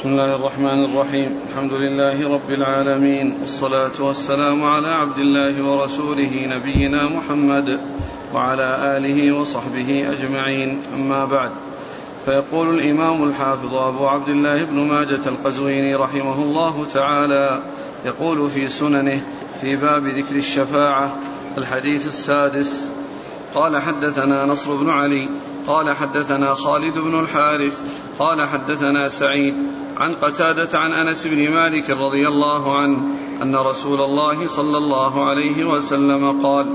[0.00, 1.38] بسم الله الرحمن الرحيم.
[1.50, 3.34] الحمد لله رب العالمين.
[3.40, 7.80] والصلاة والسلام على عبد الله ورسوله نبينا محمد
[8.34, 10.78] وعلى آله وصحبه أجمعين.
[10.94, 11.50] أما بعد
[12.24, 17.62] فيقول الإمام الحافظ أبو عبد الله بن ماجة القزويني رحمه الله تعالى
[18.06, 19.22] يقول في سننه
[19.60, 21.16] في باب ذكر الشفاعة
[21.58, 22.92] الحديث السادس
[23.54, 25.28] قال حدثنا نصر بن علي
[25.66, 27.82] قال حدثنا خالد بن الحارث
[28.18, 29.54] قال حدثنا سعيد
[29.96, 32.98] عن قتادة عن أنس بن مالك رضي الله عنه
[33.42, 36.66] أن رسول الله صلى الله عليه وسلم قال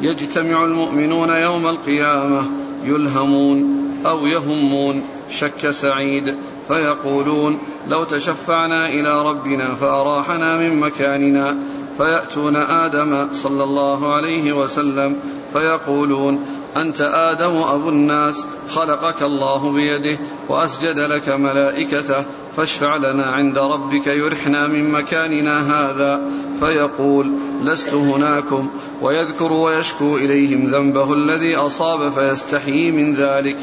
[0.00, 2.50] يجتمع المؤمنون يوم القيامة
[2.84, 6.36] يلهمون أو يهمون شك سعيد
[6.68, 7.58] فيقولون
[7.88, 11.56] لو تشفعنا إلى ربنا فأراحنا من مكاننا
[11.96, 15.16] فيأتون آدم صلى الله عليه وسلم
[15.52, 16.44] فيقولون
[16.76, 22.24] أنت آدم أبو الناس خلقك الله بيده وأسجد لك ملائكته
[22.56, 26.30] فاشفع لنا عند ربك يرحنا من مكاننا هذا.
[26.60, 28.70] فيقول لست هناكم
[29.02, 33.56] ويذكر ويشكو إليهم ذنبه الذي أصاب فيستحيي من ذلك.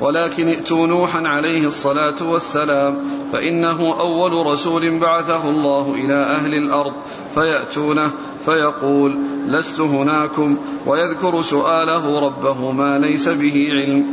[0.00, 2.98] ولكن ائتوا نوحا عليه الصلاة والسلام
[3.32, 6.92] فإنه أول رسول بعثه الله إلى أهل الأرض
[7.36, 8.10] فيأتونه
[8.44, 10.56] فيقول لست هناكم.
[10.86, 14.06] ويذكر سؤاله ربه ما ليس به علم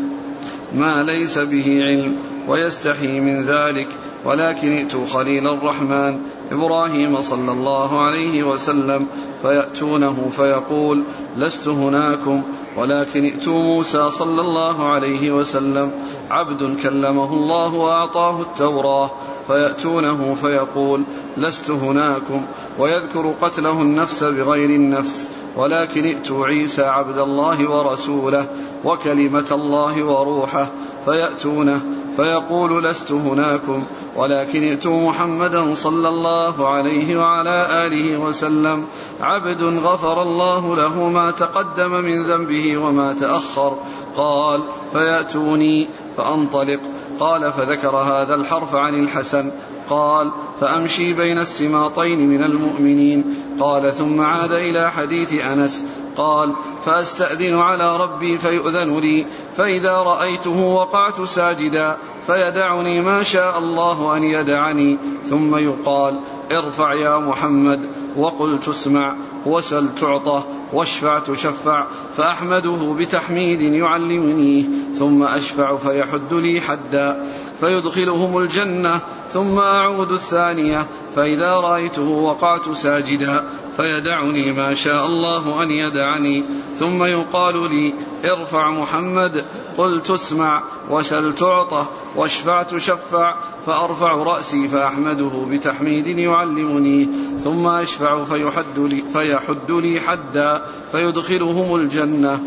[0.75, 3.87] ما ليس به علم ويستحي من ذلك
[4.25, 6.19] ولكن ائتوا خليل الرحمن.
[6.51, 9.07] إبراهيم صلى الله عليه وسلم
[9.41, 11.03] فيأتونه فيقول
[11.37, 12.43] لست هناكم
[12.77, 15.91] ولكن ائتوا موسى صلى الله عليه وسلم
[16.29, 19.11] عبد كلمه الله وأعطاه التوراة.
[19.47, 21.03] فيأتونه فيقول
[21.37, 22.45] لست هناكم.
[22.79, 28.47] ويذكر قتله النفس بغير النفس ولكن ائتوا عيسى عبد الله ورسوله
[28.85, 30.71] وكلمة الله وروحه
[31.05, 31.81] فيأتونه
[32.15, 33.83] فيقول لست هناكم.
[34.15, 38.85] ولكن ائتوا محمدا صلى الله عليه وعلى آله وسلم
[39.21, 43.77] عبد غفر الله له ما تقدم من ذنبه وما تأخر.
[44.17, 44.61] قال
[44.91, 46.79] فيأتوني فأنطلق.
[47.19, 49.51] قال فذكر هذا الحرف عن الحسن.
[49.89, 50.31] قال
[50.61, 53.35] فأمشي بين السماطين من المؤمنين.
[53.59, 55.85] قال ثم عاد إلى حديث أنس.
[56.17, 56.53] قال
[56.85, 59.25] فأستأذن على ربي فيؤذن لي.
[59.57, 61.97] فإذا رأيته وقعت ساجدا
[62.27, 64.99] فيدعني ما شاء الله أن يدعني.
[65.23, 66.19] ثم يقال
[66.51, 67.79] ارفع يا محمد.
[68.17, 70.43] وقل تسمع وسل تعطى.
[70.73, 71.85] واشفع تشفع
[72.17, 74.65] فأحمده بتحميد يعلمنيه
[74.99, 77.25] ثم أشفع فيحد لي حدا
[77.59, 83.43] فيدخلهم الجنة ثم أعود الثانية فإذا رأيته وقعت ساجدا.
[83.77, 86.43] فيدعني ما شاء الله أن يدعني.
[86.75, 87.93] ثم يقال لي
[88.31, 89.45] ارفع محمد.
[89.77, 91.85] قل تسمع وسل تعطى
[92.15, 93.35] واشفع تشفع
[93.65, 97.09] فأرفع رأسي فأحمده بتحميد يعلمني.
[97.39, 102.43] ثم أشفع فيحد لي, فيحد لي حدا فيدخلهم الجنة.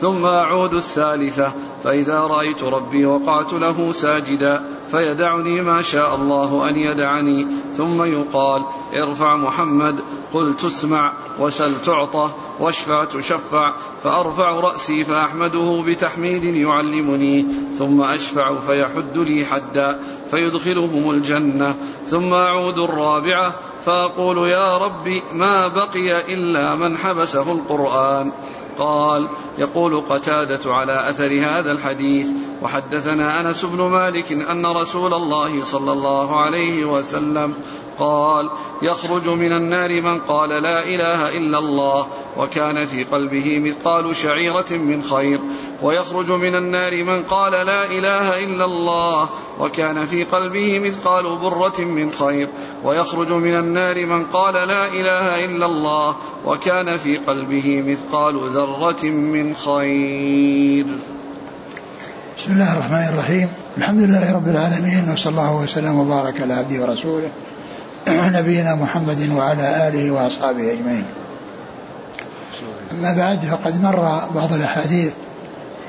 [0.00, 1.52] ثم أعود الثالثة.
[1.84, 7.46] فإذا رأيت ربي وقعت له ساجدا فيدعني ما شاء الله أن يدعني.
[7.76, 8.64] ثم يقال
[9.02, 10.00] ارفع محمد
[10.34, 12.28] قل تسمع وسل تعطى
[12.60, 13.72] واشفع تشفع
[14.04, 17.46] فأرفع رأسي فأحمده بتحميد يعلمني.
[17.78, 20.00] ثم أشفع فيحد لي حدا
[20.30, 21.74] فيدخلهم الجنة.
[22.06, 28.32] ثم أعود الرابعة فأقول يا رب ما بقي إلا من حبسه القرآن.
[28.78, 29.28] قال
[29.58, 32.26] يقول قتادة على أثر هذا الحديث
[32.62, 37.54] وحدثنا أنس بن مالك أن رسول الله صلى الله عليه وسلم
[37.98, 38.50] قال
[38.82, 42.06] يخرج من النار من قال لا إله إلا الله
[42.36, 45.40] وكان في قلبه مثقال شعيرة من خير
[45.82, 52.12] ويخرج من النار من قال لا إله إلا الله وكان في قلبه مثقال بره من
[52.12, 52.48] خير
[52.84, 59.54] ويخرج من النار من قال لا إله إلا الله وكان في قلبه مثقال ذرة من
[59.54, 60.86] خير.
[62.38, 63.48] بسم الله الرحمن الرحيم.
[63.78, 67.30] الحمد لله رب العالمين وصلى الله وسلم وبارك على عبده ورسوله
[68.08, 71.06] نبينا محمد وعلى آله وأصحابه أجمعين.
[72.92, 75.12] أما بعد فقد مر بعض الأحاديث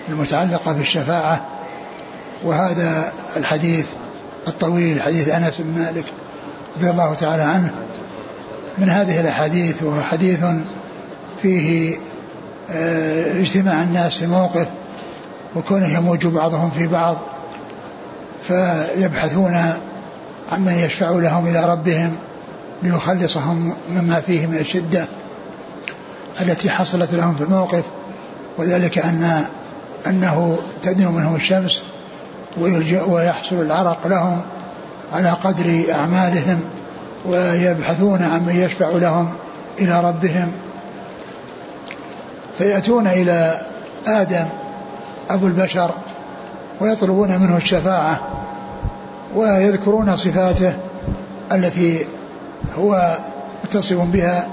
[0.09, 1.58] المتعلقة بالشفاعة
[2.43, 3.85] وهذا الحديث
[4.47, 6.05] الطويل حديث أنس بن مالك
[6.77, 7.71] رضي الله تعالى عنه.
[8.77, 10.39] من هذه الأحاديث وهو حديث
[11.41, 11.95] فيه
[12.71, 14.67] آه، اجتماع الناس في موقف
[15.55, 17.17] وكونه يموج بعضهم في بعض
[18.47, 19.73] فيبحثون
[20.51, 22.15] عمن يشفع لهم إلى ربهم
[22.83, 25.07] ليخلصهم مما فيه من الشدة
[26.41, 27.83] التي حصلت لهم في الموقف
[28.57, 29.45] وذلك أن
[30.07, 31.83] أنه تدنو منهم الشمس
[33.07, 34.41] ويحصل العرق لهم
[35.13, 36.59] على قدر أعمالهم
[37.25, 39.33] ويبحثون عن من يشفع لهم
[39.79, 40.51] إلى ربهم.
[42.57, 43.61] فيأتون إلى
[44.07, 44.45] آدم
[45.29, 45.91] أبو البشر
[46.81, 48.19] ويطلبون منه الشفاعة
[49.35, 50.73] ويذكرون صفاته
[51.51, 52.05] التي
[52.77, 53.17] هو
[53.63, 54.47] متصف بها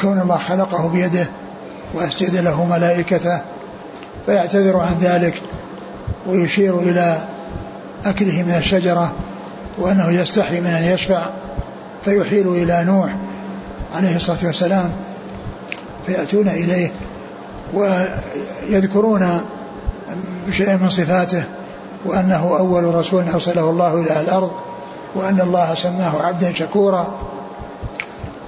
[0.00, 1.26] كون الله خلقه بيده
[1.94, 3.40] وأسجد له ملائكته
[4.26, 5.42] فيعتذر عن ذلك
[6.28, 7.18] ويشير إلى
[8.04, 9.12] أكله من الشجرة
[9.78, 11.30] وأنه يستحي من أن يشفع
[12.04, 13.16] فيحيل إلى نوح
[13.94, 14.92] عليه الصلاة والسلام
[16.06, 16.92] فيأتون إليه
[17.74, 19.40] ويذكرون
[20.50, 21.44] شيئا من صفاته
[22.04, 24.52] وأنه أول رسول أرسله الله إلى الأرض
[25.14, 27.14] وأن الله سماه عبدا شكورا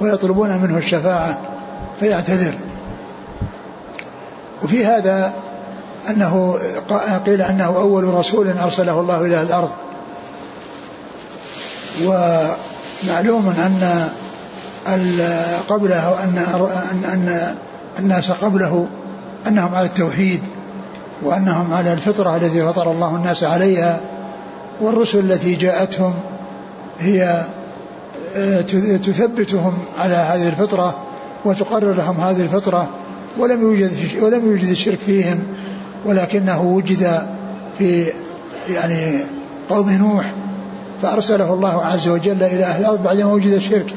[0.01, 1.39] ويطلبون منه الشفاعة
[2.01, 2.55] فيعتذر.
[4.65, 5.33] وفي هذا
[6.11, 6.59] أنه
[7.27, 9.71] قيل أنه أول رسول أرسله الله إلى الأرض.
[12.05, 14.09] ومعلوم أن
[15.69, 16.39] قبله أن
[17.05, 17.55] أن
[17.99, 18.89] الناس قبله
[19.47, 20.41] أنهم على التوحيد
[21.23, 24.01] وأنهم على الفطرة التي فطر الله الناس عليها.
[24.81, 26.15] والرسل التي جاءتهم
[26.99, 27.45] هي
[28.37, 28.61] آه،
[28.97, 30.97] تثبتهم على هذه الفطرة
[31.45, 32.89] وتقرر لهم هذه الفطرة
[33.39, 33.91] ولم يوجد
[34.23, 35.43] ولم يوجد الشرك فيهم.
[36.05, 37.27] ولكنه وجد
[37.79, 38.07] في
[38.69, 39.21] يعني
[39.69, 40.33] قوم نوح
[41.03, 43.95] فأرسله الله عز وجل إلى أهل الأرض بعدما وجد الشرك.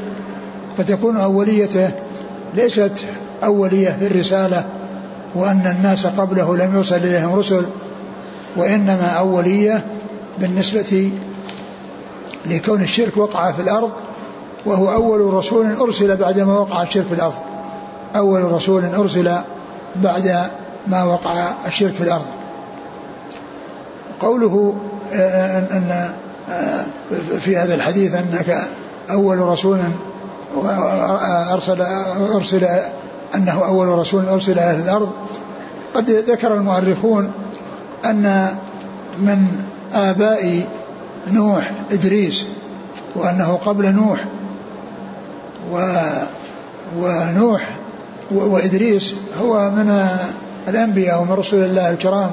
[0.78, 1.92] فتكون أوليته
[2.54, 3.06] ليست
[3.44, 4.66] أولية في الرسالة
[5.36, 7.66] وأن الناس قبله لم يرسل إليهم رسل
[8.58, 9.86] وإنما أولية
[10.40, 11.12] بالنسبة
[12.46, 13.92] لكون الشرك وقع في الأرض
[14.66, 17.34] وهو أول رسول أرسل بعدما وقع الشرك في الأرض.
[18.16, 19.32] أول رسول أرسل
[19.96, 20.50] بعد
[20.88, 22.26] ما وقع الشرك في الأرض.
[24.20, 24.76] قوله
[25.14, 26.10] آه، أن
[26.50, 26.86] آه،
[27.40, 28.64] في هذا الحديث أنك
[29.12, 29.80] أول رسول
[31.54, 31.82] أرسل
[32.36, 32.68] أرسل
[33.36, 35.12] أنه أول رسول أرسل أهل الأرض.
[35.96, 37.32] قد ذكر المؤرخون
[38.06, 38.56] أن
[39.20, 39.48] من
[39.94, 40.68] آباء
[41.32, 42.46] نوح إدريس
[43.16, 44.26] وأنه قبل نوح
[45.72, 45.80] و
[47.00, 47.70] ونوح
[48.32, 50.08] وإدريس هو من
[50.68, 52.32] الأنبياء ومن رسول الله الكرام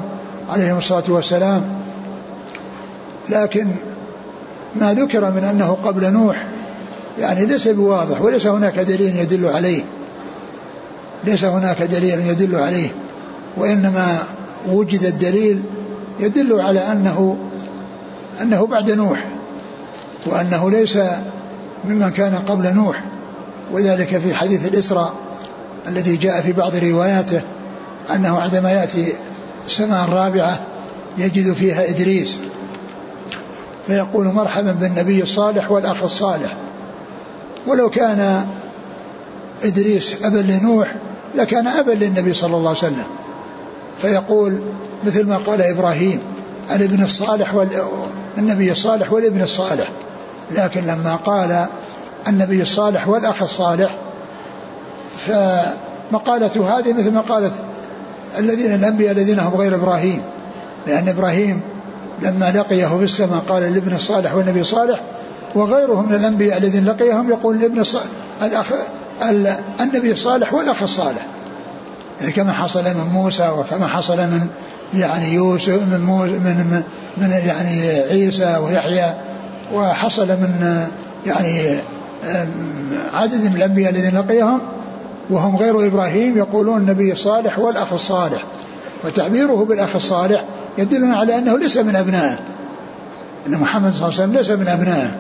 [0.49, 1.63] عليهم الصلاة والسلام.
[3.29, 3.69] لكن
[4.81, 6.47] ما ذكر من أنه قبل نوح
[7.19, 9.83] يعني ليس بواضح وليس هناك دليل يدل عليه.
[11.25, 12.89] ليس هناك دليل يدل عليه
[13.57, 14.19] وإنما
[14.69, 15.63] وجد الدليل
[16.21, 17.39] يدل على أنه
[18.43, 19.25] أنه بعد نوح
[20.27, 20.99] وأنه ليس
[21.85, 23.05] ممن كان قبل نوح.
[23.73, 25.15] وذلك في حديث الإسراء
[25.89, 27.41] الذي جاء في بعض رواياته.
[28.15, 29.13] أنه عندما يأتي
[29.67, 30.59] السماء الرابعة
[31.19, 32.39] يجد فيها إدريس
[33.87, 36.57] فيقول مرحبا بالنبي الصالح والأخ الصالح.
[37.67, 38.47] ولو كان
[39.63, 40.95] إدريس أبا لنوح
[41.35, 43.07] لكان أبا للنبي صلى الله عليه وسلم.
[44.03, 44.63] فيقول
[45.05, 46.21] مثل ما قال إبراهيم
[46.71, 49.89] الابن الصالح والنبي الصالح والابن الصالح.
[50.51, 51.67] لكن لما قال
[52.29, 53.91] النبي الصالح والأخ الصالح
[55.27, 57.51] فمقالته هذه مثل مقالة
[58.39, 60.23] الذين الأنبياء الذين هم غير إبراهيم.
[60.87, 61.61] لأن إبراهيم
[62.23, 65.01] لما لقيه في السماء قال الابن الصالح والنبي الصالح
[65.55, 68.07] وغيره من الأنبياء الذين لقيهم يقول الصالح
[68.43, 68.67] الأخ
[69.81, 71.27] النبي الصالح والأخ الصالح
[72.21, 74.47] يعني كما حصل من موسى وكما حصل من
[74.95, 76.83] يعني يوسف من موسى من
[77.17, 79.15] من يعني عيسى ويحيى
[79.75, 80.87] وحصل من
[81.27, 81.79] يعني
[83.13, 84.61] عدد من الأنبياء الذين لقيهم
[85.31, 88.45] وهم غير إبراهيم يقولون النبي الصالح والأخ الصالح
[89.05, 90.45] وتعبيره بالأخ الصالح
[90.79, 92.39] يدلنا على أنه ليس من ابنائه
[93.47, 95.17] أن محمد صلى الله عليه وسلم ليس من أبنائه.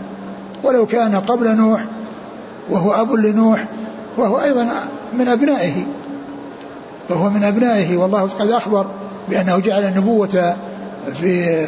[0.64, 1.84] ولو كان قبل نوح
[2.70, 3.64] وهو أب لنوح
[4.16, 4.68] وهو أيضا
[5.18, 5.86] من أبنائه.
[7.08, 7.96] فهو من أبنائه.
[7.96, 8.86] والله قد أخبر
[9.28, 10.56] بأنه جعل النبوة
[11.14, 11.66] في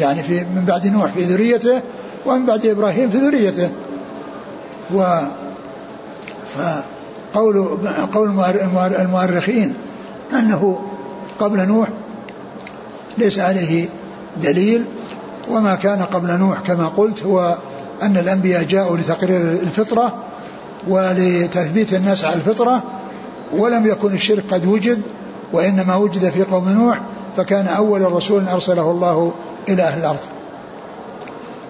[0.00, 1.80] يعني في من بعد نوح في ذريته
[2.26, 3.70] ومن بعد إبراهيم في ذريته.
[4.94, 5.18] و
[6.56, 6.95] فقول
[7.36, 7.78] قول
[9.00, 9.74] المؤرخين
[10.32, 10.80] أنه
[11.38, 11.88] قبل نوح
[13.18, 13.88] ليس عليه
[14.42, 14.84] دليل
[15.50, 17.58] وما كان قبل نوح كما قلت هو
[18.02, 20.14] أن الأنبياء جاءوا لتقرير الفطرة
[20.88, 22.82] ولتثبيت الناس على الفطرة
[23.52, 25.02] ولم يكن الشرك قد وجد
[25.52, 27.00] وإنما وجد في قوم نوح
[27.36, 29.32] فكان أول رسول أرسله الله
[29.68, 30.20] إلى أهل الأرض.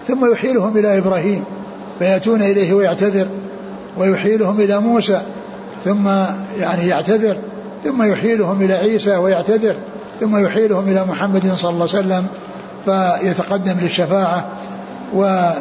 [0.07, 1.43] ثم يحيلهم إلى إبراهيم
[1.99, 3.27] فيأتون إليه ويعتذر
[3.97, 5.21] ويحيلهم إلى موسى
[5.85, 6.07] ثم
[6.57, 7.37] يعني يعتذر
[7.83, 9.75] ثم يحيلهم إلى عيسى ويعتذر
[10.19, 12.27] ثم يحيلهم إلى محمد صلى الله عليه وسلم
[12.85, 14.47] فيتقدم للشفاعة
[15.15, 15.51] و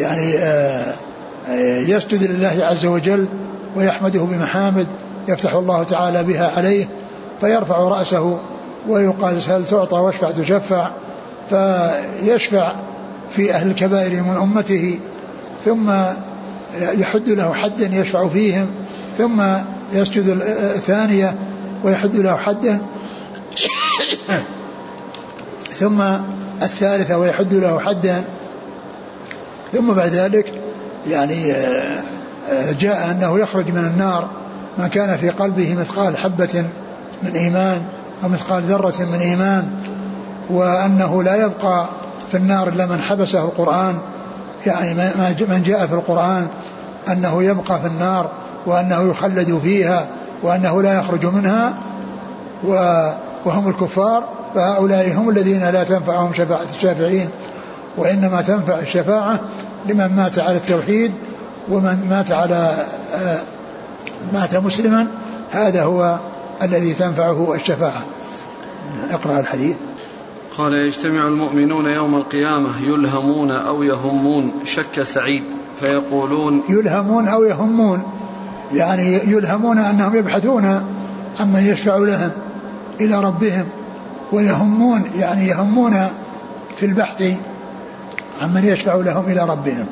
[0.00, 0.94] يعني آه،
[1.86, 3.28] يسجد لله عز وجل
[3.76, 4.86] ويحمده بمحامد
[5.28, 6.88] يفتح الله تعالى بها عليه
[7.40, 8.38] فيرفع رأسه
[8.88, 10.90] ويقال هل تعطى واشفع تشفع
[11.50, 12.76] فيشفع
[13.30, 14.98] في أهل الكبائر من أمته
[15.64, 15.90] ثم
[16.80, 18.66] يحد له حدا يشفع فيهم
[19.18, 19.42] ثم
[19.92, 20.28] يسجد
[20.74, 21.34] الثانية
[21.84, 22.80] ويحد له حدا
[25.78, 26.02] ثم
[26.62, 28.24] الثالثة ويحد له حدا
[29.72, 30.54] ثم بعد ذلك
[31.06, 32.02] يعني آه،
[32.48, 34.28] آه، جاء أنه يخرج من النار
[34.78, 36.64] من كان في قلبه مثقال حبة
[37.22, 37.82] من إيمان
[38.24, 39.70] أو مثقال ذرة من إيمان
[40.50, 41.86] وأنه لا يبقى
[42.30, 43.98] في النار إلا من حبسه القرآن
[44.66, 44.94] يعني
[45.48, 46.48] من جاء في القرآن.
[47.08, 48.30] أنه يبقى في النار
[48.66, 50.06] وأنه يخلد فيها
[50.42, 51.74] وأنه لا يخرج منها
[53.44, 57.28] وهم الكفار فهؤلاء هم الذين لا تنفعهم شفاعة الشافعين
[57.96, 59.40] وإنما تنفع الشفاعة
[59.86, 61.12] لمن مات على التوحيد
[61.68, 63.38] ومن مات على آه،
[64.32, 65.06] مات مسلما.
[65.52, 66.18] هذا هو
[66.62, 68.02] الذي تنفعه الشفاعة.
[69.10, 69.76] اقرأ الحديث.
[70.58, 75.44] قال يجتمع المؤمنون يوم القيامة يلهمون أو يهمون شك سعيد
[75.80, 78.02] فيقولون يلهمون أو يهمون.
[78.72, 80.64] يعني يلهمون أنهم يبحثون
[81.40, 82.30] عمن يشفع لهم
[83.00, 83.68] إلى ربهم
[84.32, 85.92] ويهمون يعني يهمون
[86.76, 87.22] في البحث
[88.40, 89.86] عمن يشفع لهم إلى ربهم.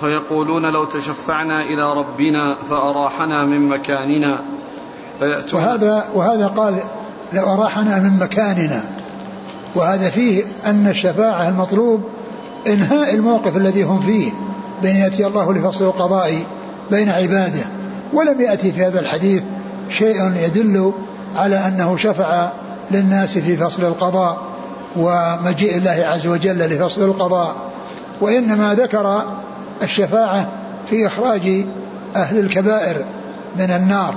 [0.00, 4.38] فيقولون لو تشفعنا إلى ربنا فأراحنا من مكاننا.
[5.18, 6.80] فيأتون وهذا وهذا قال
[7.32, 8.84] لو أراحنا من مكاننا.
[9.74, 12.00] وهذا فيه أن الشفاعة المطلوب
[12.66, 14.32] إنهاء الموقف الذي هم فيه
[14.82, 16.46] بين يأتي الله لفصل القضاء
[16.90, 17.64] بين عباده
[18.12, 19.42] ولم يأتي في هذا الحديث
[19.90, 20.92] شيء يدل
[21.34, 22.50] على أنه شفع
[22.90, 24.38] للناس في فصل القضاء
[24.96, 27.54] ومجيء الله عز وجل لفصل القضاء.
[28.20, 29.24] وإنما ذكر
[29.82, 30.48] الشفاعة
[30.86, 31.64] في إخراج
[32.16, 32.96] أهل الكبائر
[33.58, 34.14] من النار.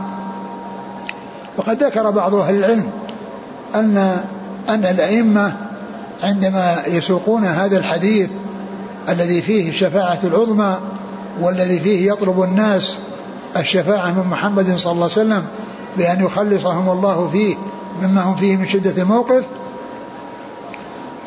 [1.58, 2.90] وقد ذكر بعض أهل العلم
[3.76, 4.18] أن
[4.70, 5.54] أن الأئمة
[6.24, 8.30] عندما يسوقون هذا الحديث
[9.10, 10.78] الذي فيه الشفاعة العظمى
[11.42, 12.96] والذي فيه يطلب الناس
[13.58, 15.46] الشفاعة من محمد صلى الله عليه وسلم
[15.98, 17.56] بأن يخلصهم الله فيه
[18.02, 19.44] مما هم فيه من شدة الموقف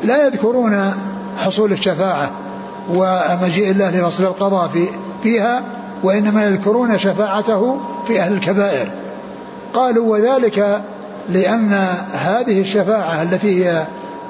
[0.03, 0.93] لا يذكرون
[1.35, 2.31] حصول الشفاعة
[2.95, 4.87] ومجيء الله لفصل القضاء في
[5.23, 5.63] فيها
[6.03, 8.91] وإنما يذكرون شفاعته في أهل الكبائر.
[9.73, 10.81] قالوا وذلك
[11.29, 11.73] لأن
[12.13, 13.85] هذه الشفاعة التي هي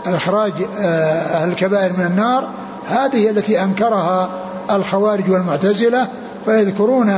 [0.06, 2.50] إخراج آه، أهل الكبائر من النار
[2.90, 4.30] هذه التي أنكرها
[4.72, 6.08] الخوارج والمعتزلة
[6.46, 7.10] فيذكرون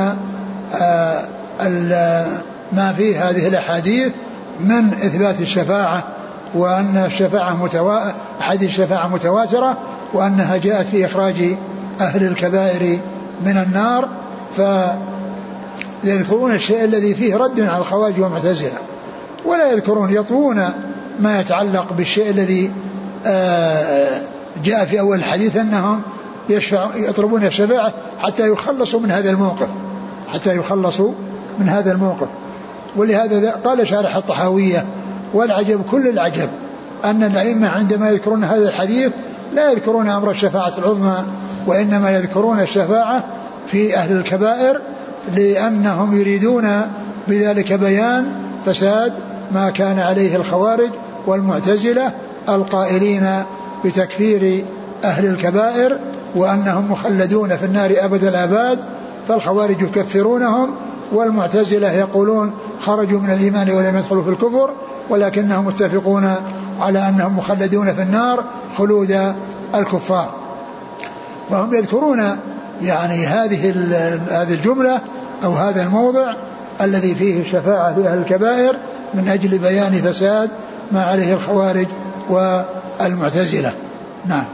[0.74, 1.24] آه،
[2.72, 4.12] ما في هذه الأحاديث
[4.60, 6.02] من إثبات الشفاعة
[6.54, 8.00] وأن الشفاعة متوا...
[8.40, 9.76] أحاديث الشفاعة متواترة
[10.12, 11.56] وأنها جاءت في إخراج
[12.00, 12.98] أهل الكبائر
[13.44, 14.08] من النار
[16.02, 18.78] فيذكرون الشيء الذي فيه رد على الخوارج والمعتزلة.
[19.44, 20.62] ولا يذكرون يطوون
[21.20, 22.72] ما يتعلق بالشيء الذي
[23.26, 24.22] آه،
[24.64, 26.02] جاء في أول الحديث أنهم
[26.94, 29.68] يطلبون الشفاعة حتى يخلصوا من هذا الموقف
[30.28, 31.12] حتى يخلصوا
[31.58, 32.28] من هذا الموقف.
[32.96, 34.86] ولهذا قال شارح الطحاوية
[35.34, 36.48] والعجب كل العجب
[37.04, 39.12] أن الأئمة عندما يذكرون هذا الحديث
[39.52, 41.24] لا يذكرون أمر الشفاعة العظمى
[41.66, 43.24] وإنما يذكرون الشفاعة
[43.66, 44.80] في أهل الكبائر
[45.36, 46.68] لأنهم يريدون
[47.28, 48.26] بذلك بيان
[48.66, 49.12] فساد
[49.52, 50.90] ما كان عليه الخوارج
[51.26, 52.12] والمعتزلة
[52.48, 53.42] القائلين
[53.84, 54.64] بتكفير
[55.04, 55.98] أهل الكبائر
[56.34, 58.78] وأنهم مخلدون في النار أبد الآباد
[59.28, 60.70] فالخوارج يكفرونهم
[61.12, 64.70] والمعتزلة يقولون خرجوا من الإيمان ولم يدخلوا في الكفر
[65.10, 66.34] ولكنهم متفقون
[66.80, 68.44] على أنهم مخلدون في النار
[68.78, 69.34] خلود
[69.74, 70.30] الكفار.
[71.50, 72.36] فهم يذكرون
[72.82, 73.70] يعني هذه
[74.30, 75.00] هذه الجملة
[75.44, 76.34] أو هذا الموضع
[76.80, 78.76] الذي فيه الشفاعة لأهل الكبائر
[79.14, 80.50] من أجل بيان فساد
[80.92, 81.86] ما عليه الخوارج
[82.30, 83.72] والمعتزلة.
[84.26, 84.44] نعم.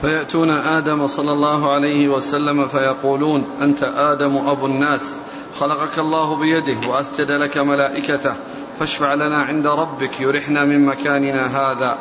[0.00, 5.18] فيأتون آدم صلى الله عليه وسلم فيقولون أنت آدم أبو الناس
[5.58, 8.32] خلقك الله بيده وأسجد لك ملائكته
[8.78, 11.98] فاشفع لنا عند ربك يرحنا من مكاننا هذا.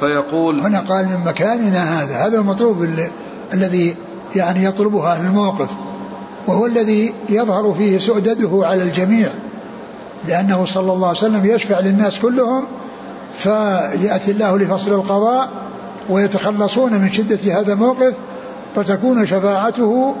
[0.00, 2.26] فيقول هنا قال من مكاننا هذا.
[2.26, 2.88] هذا المطلوب
[3.52, 3.96] الذي
[4.36, 5.70] يعني يطلبها الموقف.
[6.46, 9.32] وهو الذي يظهر فيه سؤدده على الجميع
[10.28, 12.64] لأنه صلى الله عليه وسلم يشفع للناس كلهم
[13.32, 15.50] فيأتي الله لفصل القضاء
[16.08, 18.14] ويتخلصون من شدة هذا الموقف
[18.76, 20.14] فتكون شفاعته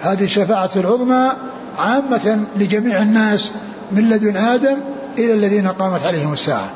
[0.00, 1.32] هذه الشفاعة العظمى
[1.78, 3.52] عامة لجميع الناس
[3.92, 4.76] من لدن آدم
[5.18, 6.70] إلى الذين قامت عليهم الساعة.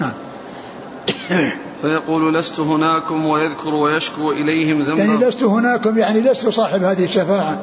[0.00, 0.12] نعم.
[1.82, 7.58] فيقول لست هناكم ويذكر ويشكو إليهم ذنبه يعني لست هناكم يعني لست صاحب هذه الشفاعة.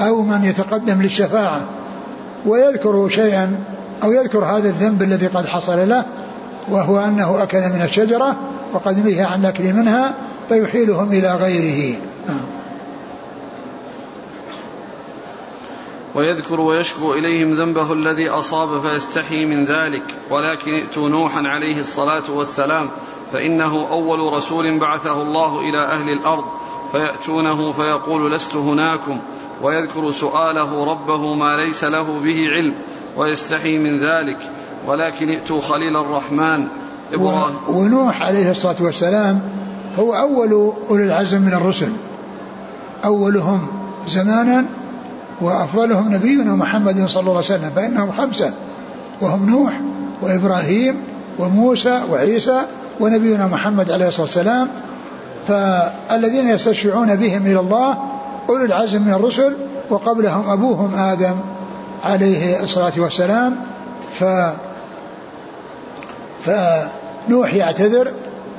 [0.00, 1.68] أو من يتقدم للشفاعة
[2.46, 3.58] ويذكر شيئا
[4.02, 6.04] أو يذكر هذا الذنب الذي قد حصل له
[6.68, 8.36] وهو أنه أكل من الشجرة
[8.72, 10.14] وقد نهي عن الأكل منها
[10.48, 12.40] فيحيلهم إلى غيره نعم.
[16.14, 22.90] ويذكر ويشكو إليهم ذنبه الذي أصاب فيستحي من ذلك ولكن ائتوا نوحا عليه الصلاة والسلام
[23.32, 26.44] فإنه أول رسول بعثه الله إلى أهل الأرض
[26.92, 29.18] فيأتونه فيقول لست هناكم
[29.62, 32.74] ويذكر سؤاله ربه ما ليس له به علم
[33.16, 34.36] ويستحي من ذلك.
[34.86, 36.66] ولكن ائتوا خليل الرحمن.
[37.12, 37.56] إبراهيم.
[37.68, 39.40] ونوح عليه الصلاة والسلام
[39.98, 41.92] هو أول أولي العزم من الرسل.
[43.04, 43.66] أولهم
[44.06, 44.66] زمانا
[45.40, 48.52] وأفضلهم نبينا محمد صلى الله عليه وسلم فإنهم خمسة.
[49.20, 49.80] وهم نوح
[50.22, 51.02] وإبراهيم
[51.38, 52.62] وموسى وعيسى
[53.00, 54.68] ونبينا محمد عليه الصلاة والسلام.
[55.48, 57.98] فالذين يستشفعون بهم إلى الله
[58.48, 59.56] أولو العزم من الرسل
[59.90, 61.36] وقبلهم أبوهم آدم
[62.04, 63.56] عليه الصلاة والسلام.
[64.12, 64.24] ف
[66.40, 68.12] فنوح يعتذر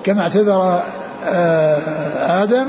[0.03, 0.81] كما اعتذر
[1.25, 2.67] آه، آدم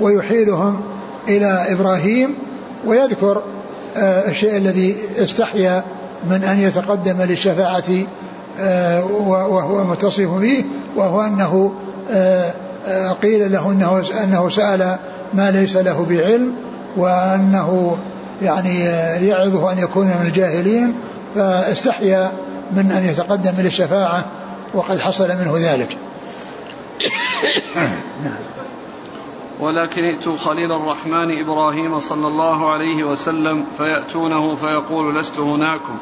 [0.00, 0.80] ويحيلهم
[1.28, 2.34] إلى إبراهيم
[2.86, 3.42] ويذكر
[3.96, 5.84] آه، الشيء الذي استحيا
[6.30, 7.84] من أن يتقدم للشفاعة
[8.58, 10.64] آه، وهو متصف به
[10.96, 11.72] وهو أنه
[13.22, 14.98] قيل له أنه, أنه سأل
[15.34, 16.54] ما ليس له بعلم
[16.96, 17.98] وأنه
[18.42, 18.80] يعني
[19.28, 20.94] يعظه أن يكون من الجاهلين
[21.34, 22.32] فاستحيا
[22.72, 24.24] من أن يتقدم للشفاعة
[24.74, 25.98] وقد حصل منه ذلك.
[29.60, 35.98] ولكن ائتوا خليل الرحمن إبراهيم صلى الله عليه وسلم فيأتونه فيقول لست هناكم.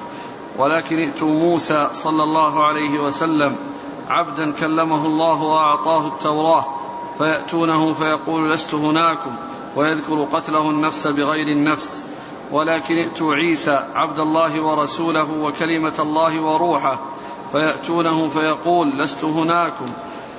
[0.58, 3.56] ولكن ائتوا موسى صلى الله عليه وسلم
[4.08, 6.64] عبدا كلمه الله وأعطاه التوراة
[7.18, 9.30] فيأتونه فيقول لست هناكم
[9.76, 12.02] ويذكر قتله النفس بغير النفس.
[12.52, 16.98] ولكن ائتوا عيسى عبد الله ورسوله وكلمة الله وروحه
[17.52, 19.86] فيأتونه فيقول لست هناكم.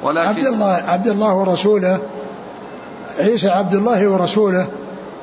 [0.03, 1.99] ولكن عبد الله عبد الله ورسوله
[3.19, 4.67] عيسى عبد الله ورسوله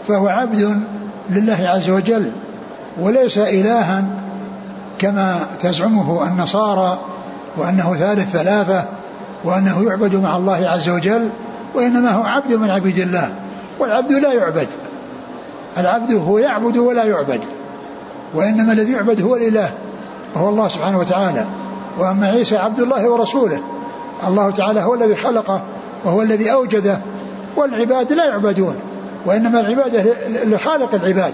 [0.09, 0.83] فهو عبد
[1.31, 2.33] لله عز وجل
[3.01, 4.05] وليس إلها
[4.99, 6.99] كما تزعمه النصارى
[7.57, 8.85] وأنه ثالث ثلاثة
[9.45, 11.31] وأنه يعبد مع الله عز وجل
[11.75, 13.35] وإنما هو عبد من عبيد الله
[13.79, 14.69] والعبد لا يعبد.
[15.79, 17.41] العبد هو يعبد ولا يعبد
[18.35, 19.71] وإنما الذي يعبد هو الإله
[20.35, 21.45] وهو الله سبحانه وتعالى.
[21.99, 23.61] وأما عيسى عبد الله ورسوله
[24.27, 25.63] الله تعالى هو الذي خلقه
[26.05, 26.99] وهو الذي أوجده
[27.57, 28.75] والعباد لا يعبدون
[29.27, 30.05] وإنما العبادة
[30.45, 31.33] لخالق العباد.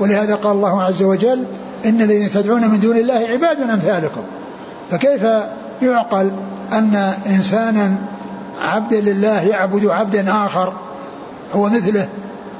[0.00, 1.44] ولهذا قال الله عز وجل
[1.84, 4.22] إن الذين تدعون من دون الله عباد أمثالكم.
[4.90, 5.22] فكيف
[5.82, 6.30] يعقل
[6.72, 6.94] أن
[7.26, 7.94] إنسانا
[8.60, 10.72] عبدا لله يعبد عبدا آخر
[11.54, 12.08] هو مثله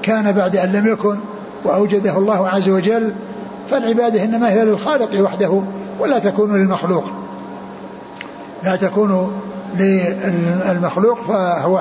[0.02, 1.18] كان بعد أن لم يكن
[1.64, 3.14] وأوجده الله عز وجل
[3.70, 5.62] فالعبادة إنما هي للخالق وحده
[6.00, 7.04] ولا تكون للمخلوق.
[8.62, 9.40] لا تكون
[9.78, 11.80] للمخلوق فهو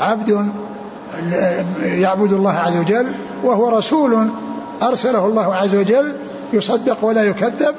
[0.00, 0.48] عبد
[1.82, 3.12] يعبد الله عز وجل
[3.44, 4.28] وهو رسول
[4.82, 6.16] أرسله الله عز وجل
[6.52, 7.74] يصدق ولا يكذب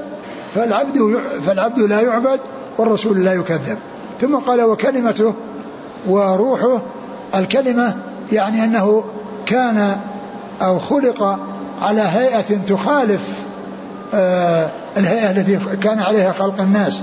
[0.56, 2.40] فالعبد فالعبد لا يعبد
[2.78, 3.78] والرسول لا يكذب.
[4.22, 5.34] ثم قال وكلمته
[6.08, 6.82] وروحه
[7.36, 7.96] الكلمة
[8.32, 9.04] يعني أنه
[9.46, 9.98] كان
[10.62, 11.40] أو خلق
[11.82, 13.22] على هيئة تخالف
[14.14, 17.02] آه الهيئة التي كان عليها خلق الناس.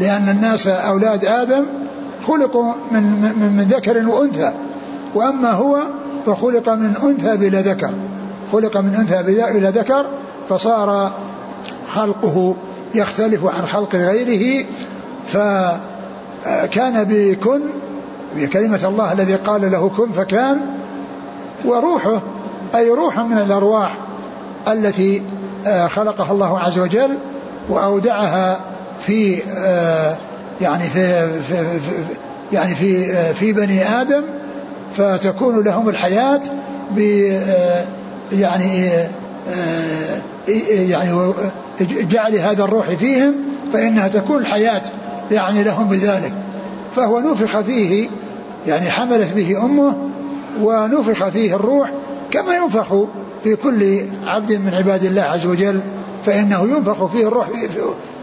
[0.00, 1.64] لأن الناس أولاد آدم
[2.26, 4.52] خلقوا من, من, من ذكر وأنثى.
[5.14, 5.82] وأما هو
[6.26, 7.90] فخلق من أنثى بلا ذكر.
[8.52, 10.06] خلق من أنثى بلا ذكر
[10.48, 11.12] فصار
[11.94, 12.54] خلقه
[12.94, 14.64] يختلف عن خلق غيره
[15.26, 17.60] فكان بكن
[18.36, 20.60] بكلمة الله الذي قال له كن فكان
[21.64, 22.22] وروحه
[22.74, 23.98] أي روح من الأرواح
[24.68, 25.22] التي
[25.66, 27.18] آه، خلقها الله عز وجل
[27.68, 28.60] وأودعها
[29.00, 30.16] في آه،
[30.60, 31.90] يعني في, في, في
[32.52, 34.22] يعني في آه، في بني آدم
[34.92, 36.40] فتكون لهم الحياة
[36.90, 36.98] ب
[38.32, 38.90] يعني
[40.68, 41.32] يعني
[41.90, 43.34] جعل هذا الروح فيهم
[43.72, 44.82] فإنها تكون الحياة
[45.30, 46.32] يعني لهم بذلك.
[46.96, 48.08] فهو نفخ فيه
[48.66, 49.96] يعني حملت به أمه
[50.62, 51.92] ونفخ فيه الروح
[52.30, 52.94] كما ينفخ
[53.44, 55.80] في كل عبد من عباد الله عز وجل
[56.24, 57.48] فإنه ينفخ فيه الروح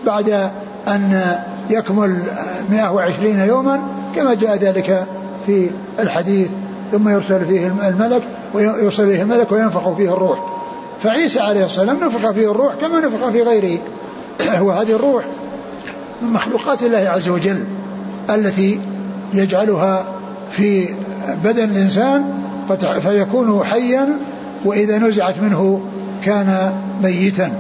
[0.06, 0.52] بعد
[0.88, 1.22] أن
[1.70, 2.18] يكمل
[2.72, 3.82] 120 يوما
[4.16, 5.06] كما جاء ذلك
[5.46, 6.48] في الحديث.
[6.92, 10.65] ثم يرسل فيه الملك ويرسل إليه الملك وينفخ فيه الروح.
[11.00, 13.80] فعيسى عليه السلام نفخ فيه الروح كما نفخ في غيره
[14.66, 15.26] وهذه الروح
[16.22, 17.64] من مخلوقات الله عز وجل
[18.30, 18.80] التي
[19.34, 20.06] يجعلها
[20.50, 20.88] في
[21.44, 22.24] بدن الإنسان
[23.02, 24.20] فيكون حيا
[24.66, 25.82] وإذا نزعت منه
[26.24, 27.54] كان ميتا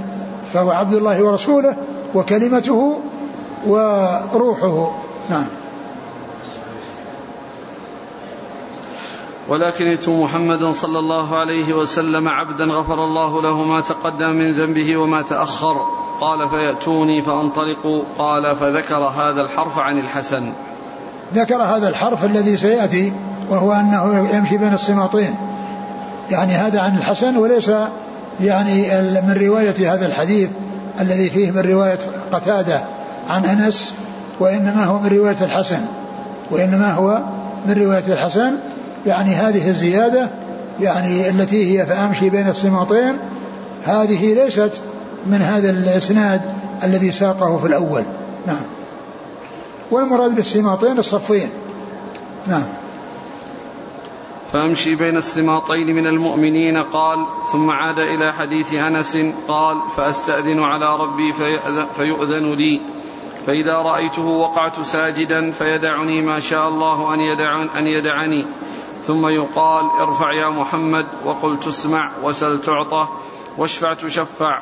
[0.54, 1.76] فهو عبد الله ورسوله
[2.16, 3.00] وكلمته
[3.68, 4.92] وروحه.
[5.30, 5.46] نعم.
[9.50, 15.22] ولكنتم محمدا صلى الله عليه وسلم عبدا غفر الله له ما تقدم من ذنبه وما
[15.22, 15.86] تأخر.
[16.22, 20.54] قال فيأتوني فأنطلق قال فذكر هذا الحرف عن الحسن.
[21.34, 23.14] ذكر هذا الحرف الذي سيأتي
[23.50, 25.36] وهو أنه يمشي بين الصماطين.
[26.32, 27.72] يعني هذا عن الحسن وليس
[28.42, 28.82] يعني
[29.22, 30.50] من رواية هذا الحديث
[31.02, 32.00] الذي فيه من رواية
[32.32, 32.82] قتادة
[33.30, 33.94] عن أنس
[34.40, 35.82] وإنما هو من رواية الحسن
[36.52, 37.22] وإنما هو
[37.66, 38.58] من رواية الحسن
[39.06, 40.30] يعني هذه الزيادة
[40.80, 43.18] يعني التي هي فأمشي بين الصماطين
[43.84, 44.82] هذه ليست
[45.26, 46.42] من هذا الإسناد
[46.84, 48.06] الذي ساقه في الأول.
[48.48, 48.62] نعم.
[49.92, 51.50] والمراد بالسماطين الصفين.
[52.48, 52.66] نعم.
[54.54, 61.34] فأمشي بين السماطين من المؤمنين قال ثم عاد إلى حديث أنس قال فأستأذن على ربي
[61.94, 62.82] فيؤذن لي.
[63.48, 68.46] فإذا رأيته وقعت ساجدا فيدعني ما شاء الله أن يدع أن يدعني.
[69.04, 73.08] ثم يقال ارفع يا محمد وقل تسمع وسل تعطى
[73.58, 74.62] واشفع تشفع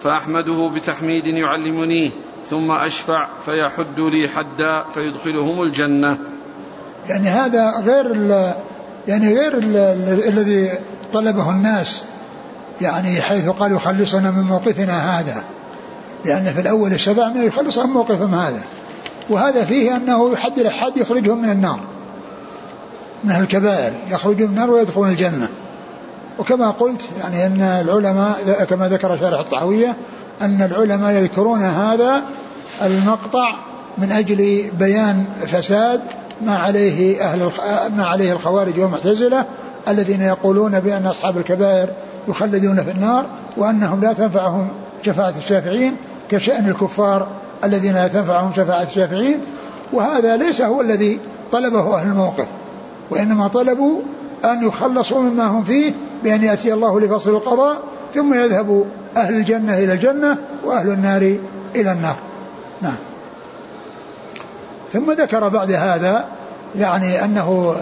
[0.00, 2.10] فأحمده بتحميد يعلمنيه
[2.50, 6.18] ثم أشفع فيحد لي حدا فيدخلهم الجنة.
[7.08, 8.12] يعني هذا غير
[9.08, 9.58] يعني غير
[10.28, 10.78] الذي
[11.12, 12.04] طلبه الناس
[12.80, 15.44] يعني حيث قالوا خلصنا من موقفنا هذا.
[16.24, 18.62] لأن في الأول الشفاعة من يخلصهم موقفهم هذا.
[19.30, 21.80] وهذا فيه أنه يحد الحد يخرجهم من النار.
[23.26, 25.48] من الكبائر يخرجون من النار ويدخلون الجنة.
[26.38, 29.96] وكما قلت يعني أن العلماء كما ذكر شارح الطحوية
[30.42, 32.22] أن العلماء يذكرون هذا
[32.82, 33.54] المقطع
[33.98, 36.00] من أجل بيان فساد
[36.42, 37.50] ما عليه أهل
[37.96, 39.46] ما عليه الخوارج والمعتزلة
[39.88, 41.88] الذين يقولون بأن أصحاب الكبائر
[42.28, 44.68] يخلدون في النار وأنهم لا تنفعهم
[45.02, 45.96] شفاعة الشافعين
[46.30, 47.28] كشأن الكفار
[47.64, 49.40] الذين لا تنفعهم شفاعة الشافعين.
[49.92, 51.20] وهذا ليس هو الذي
[51.52, 52.46] طلبه أهل الموقف.
[53.10, 54.00] وإنما طلبوا
[54.44, 55.92] أن يخلصوا مما هم فيه
[56.24, 57.76] بأن يأتي الله لفصل القضاء
[58.14, 58.84] ثم يذهب
[59.16, 61.36] أهل الجنة إلى الجنة وأهل النار
[61.74, 62.16] إلى النار.
[62.82, 62.96] نعم.
[64.92, 66.24] ثم ذكر بعد هذا
[66.78, 67.76] يعني أنه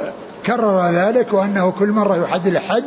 [0.47, 2.85] كرر ذلك وأنه كل مرة يحد الحد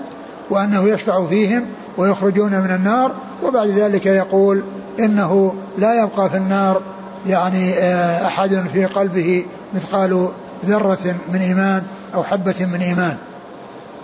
[0.50, 1.65] وأنه يشفع فيهم
[1.97, 3.12] ويخرجون من النار
[3.43, 4.63] وبعد ذلك يقول
[5.00, 6.82] إنه لا يبقى في النار
[7.28, 10.30] يعني آه، أحد في قلبه مثقال
[10.65, 11.84] ذرة من إيمان.
[12.13, 13.17] أو حبة من إيمان.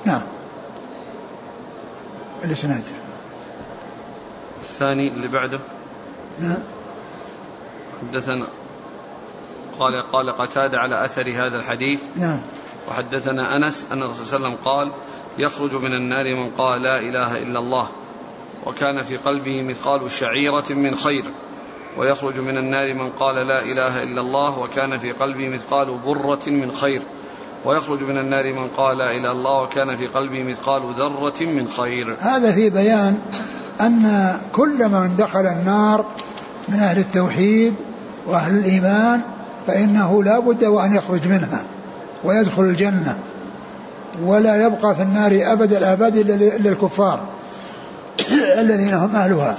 [0.06, 0.22] نعم.
[2.44, 2.84] الإسناد.
[4.62, 5.60] الثاني اللي بعده.
[6.40, 6.60] نعم.
[8.02, 8.46] حدثنا
[9.80, 12.04] قال قال قتادة على أثر هذا الحديث.
[12.16, 12.40] نعم.
[12.90, 14.92] وحدثنا أنس أن الرسول صلى الله عليه وسلم قال
[15.38, 17.90] يخرج من النار من قال لا إله إلا الله
[18.66, 21.24] وكان في قلبه مثقال شعيرة من خير
[21.98, 26.72] ويخرج من النار من قال لا إله إلا الله وكان في قلبه مثقال برة من
[26.72, 27.02] خير.
[27.66, 32.18] ويخرج من النار من قال إلا الله وكان في قلبه مثقال ذرة من خير.
[32.20, 33.18] هذا في بيان
[33.82, 36.06] أن كل من دخل النار
[36.70, 37.76] من أهل التوحيد
[38.28, 39.22] وأهل الإيمان
[39.68, 41.64] فإنه لا بد وأن يخرج منها
[42.24, 43.18] ويدخل الجنة
[44.24, 47.20] ولا يبقى في النار أبد الآباد إلا الكفار
[48.62, 49.58] الذين هم أهلها.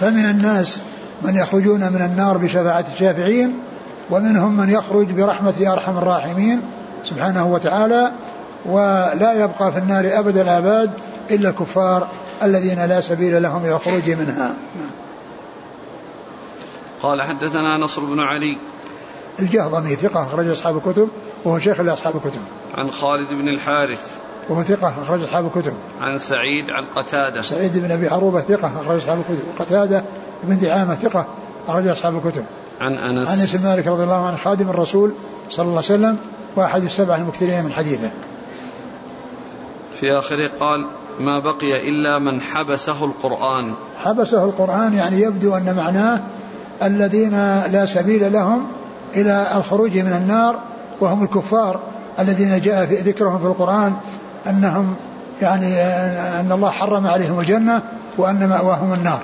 [0.00, 0.80] فمن الناس
[1.22, 3.58] من يخرجون من النار بشفاعة الشافعين
[4.10, 6.60] ومنهم من يخرج برحمة أرحم الراحمين
[7.04, 8.12] سبحانه وتعالى
[8.66, 10.90] ولا يبقى في النار أبد الآباد
[11.30, 12.08] إلا الكفار
[12.42, 14.54] الذين لا سبيل لهم إلى الخروج منها.
[17.02, 18.58] قال حدثنا نصر بن علي.
[19.40, 21.08] الجهضمي ثقة أخرج أصحاب الكتب
[21.44, 22.40] وهو شيخ لأصحاب الكتب.
[22.74, 24.16] عن خالد بن الحارث.
[24.48, 25.72] وهو ثقة أخرج أصحاب الكتب.
[26.00, 27.42] عن سعيد عن قتادة.
[27.42, 29.44] سعيد بن أبي عروبة ثقة أخرج أصحاب الكتب.
[29.58, 30.04] وقتادة
[30.42, 31.26] بن دعامة ثقة
[31.68, 32.44] أخرج أصحاب الكتب.
[32.80, 33.28] عن أنس.
[33.28, 35.12] عن أنس مالك رضي الله عنه خادم الرسول
[35.50, 36.16] صلى الله عليه وسلم
[36.56, 38.10] وأحد السبع المكثرين من حديثه.
[40.00, 40.86] في آخره قال
[41.20, 43.74] ما بقي إلا من حبسه القرآن.
[43.96, 46.20] حبسه القرآن يعني يبدو أن معناه
[46.82, 47.30] الذين
[47.72, 48.66] لا سبيل لهم
[49.16, 50.58] إلى الخروج من النار
[51.00, 51.80] وهم الكفار
[52.18, 53.94] الذين جاء في ذكرهم في القرآن
[54.46, 54.94] أنهم
[55.42, 55.82] يعني
[56.40, 57.82] أن الله حرم عليهم الجنة
[58.18, 59.20] وأن مأواهم النار.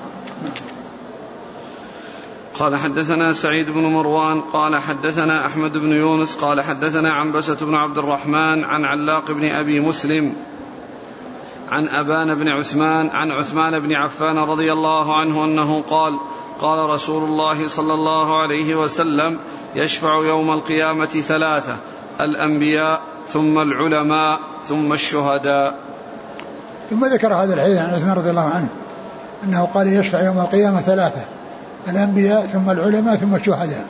[2.59, 7.97] قال حدثنا سعيد بن مروان قال حدثنا أحمد بن يونس قال حدثنا عنبسة بن عبد
[7.97, 10.33] الرحمن عن علاق بن أبي مسلم
[11.69, 16.19] عن أبان بن عثمان عن عثمان بن عفان رضي الله عنه أنه قال
[16.61, 19.39] قال رسول الله صلى الله عليه وسلم
[19.75, 21.75] يشفع يوم القيامة ثلاثة
[22.19, 25.75] الأنبياء ثم العلماء ثم الشهداء.
[26.89, 28.67] ثم ذكر هذا الحديث عن عثمان رضي الله عنه
[29.43, 31.36] أنه قال يشفع يوم القيامة ثلاثة
[31.89, 33.85] الأنبياء ثم العلماء ثم الشهداء.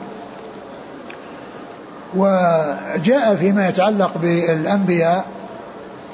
[2.16, 5.24] وجاء فيما يتعلق بالأنبياء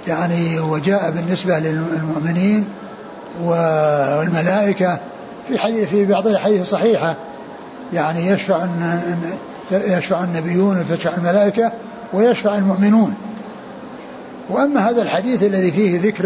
[0.08, 2.64] يعني وجاء بالنسبة للمؤمنين
[3.42, 4.98] والملائكة
[5.48, 7.16] في حديث في بعض الأحاديث الصحيحة.
[7.92, 8.66] يعني يشفع
[9.70, 11.72] يشفع النبيون وتشفع الملائكة
[12.12, 13.14] ويشفع المؤمنون.
[14.50, 16.24] وأما هذا الحديث الذي فيه ذكر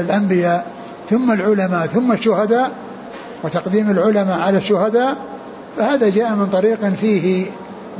[0.00, 0.66] الأنبياء
[1.10, 2.70] ثم العلماء ثم الشهداء
[3.44, 5.16] وتقديم العلماء على الشهداء
[5.76, 7.46] فهذا جاء من طريق فيه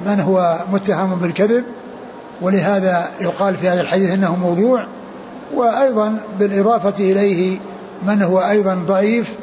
[0.07, 1.64] من هو متهم بالكذب
[2.40, 4.87] ولهذا يقال في هذا الحديث إنه موضوع.
[5.55, 7.59] وأيضا بالإضافة إليه
[8.07, 9.35] من هو أيضا ضعيف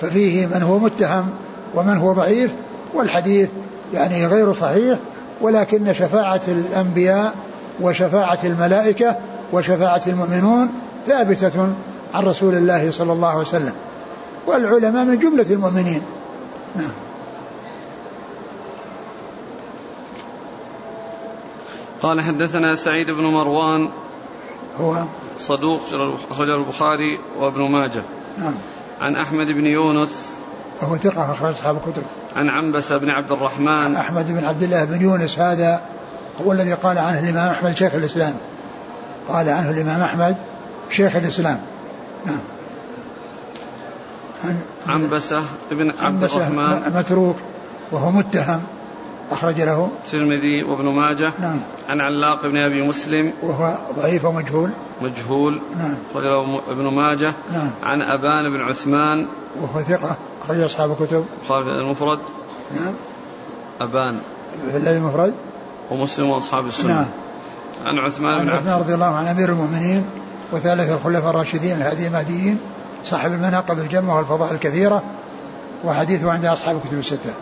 [0.00, 1.30] ففيه من هو متهم
[1.74, 2.50] ومن هو ضعيف
[2.94, 3.48] والحديث
[3.94, 4.98] يعني غير صحيح
[5.40, 7.34] ولكن شفاعة الأنبياء
[7.80, 9.16] وشفاعة الملائكة
[9.52, 10.68] وشفاعة المؤمنون
[11.06, 11.68] ثابتة
[12.14, 13.72] عن رسول الله صلى الله عليه وسلم.
[14.46, 16.02] والعلماء من جملة المؤمنين.
[16.76, 16.90] نعم.
[22.02, 23.88] قال حدثنا سعيد بن مروان.
[24.80, 25.04] هو
[25.36, 25.80] صدوق
[26.30, 28.02] أخرجه البخاري وابن ماجه.
[28.38, 28.54] نعم.
[29.00, 30.38] عن أحمد بن يونس.
[30.82, 32.02] وهو ثقة أخرج أصحاب الكتب.
[32.36, 33.96] عن عنبسة بن عبد الرحمن.
[33.96, 35.82] أحمد بن عبد الله بن يونس هذا
[36.46, 38.34] هو الذي قال عنه الإمام أحمد شيخ الإسلام.
[39.28, 40.36] قال عنه الإمام أحمد
[40.90, 41.60] شيخ الإسلام.
[42.26, 42.53] نعم.
[44.44, 46.92] عن عنبسة بن عبد الرحمن.
[46.96, 47.36] متروك
[47.92, 48.62] وهو متهم
[49.30, 49.90] أخرج له.
[50.04, 51.32] الترمذي وابن ماجه.
[51.40, 51.60] نعم.
[51.88, 53.32] عن علاق بن أبي مسلم.
[53.42, 54.70] وهو ضعيف ومجهول.
[55.02, 55.60] مجهول.
[55.78, 55.96] نعم.
[56.10, 57.32] أخرج له ابن ماجه.
[57.52, 57.70] نعم.
[57.82, 59.26] عن أبان بن عثمان.
[59.60, 61.24] وهو ثقة أخرج أصحاب الكتب.
[61.48, 62.18] قال المفرد.
[62.76, 62.94] نعم.
[63.80, 64.18] أبان.
[64.70, 65.34] في المفرد
[65.90, 66.94] ومسلم وأصحاب السنة.
[66.94, 67.06] نعم.
[67.84, 70.04] عن عثمان عن بن عثمان رضي الله عنه أمير المؤمنين
[70.52, 72.58] وثالث الخلفاء الراشدين الهادي المهديين
[73.04, 75.02] صاحب المناقب الجمة والفضائل الكثيرة
[75.84, 77.34] وحديثه عند أصحاب الكتب الستة.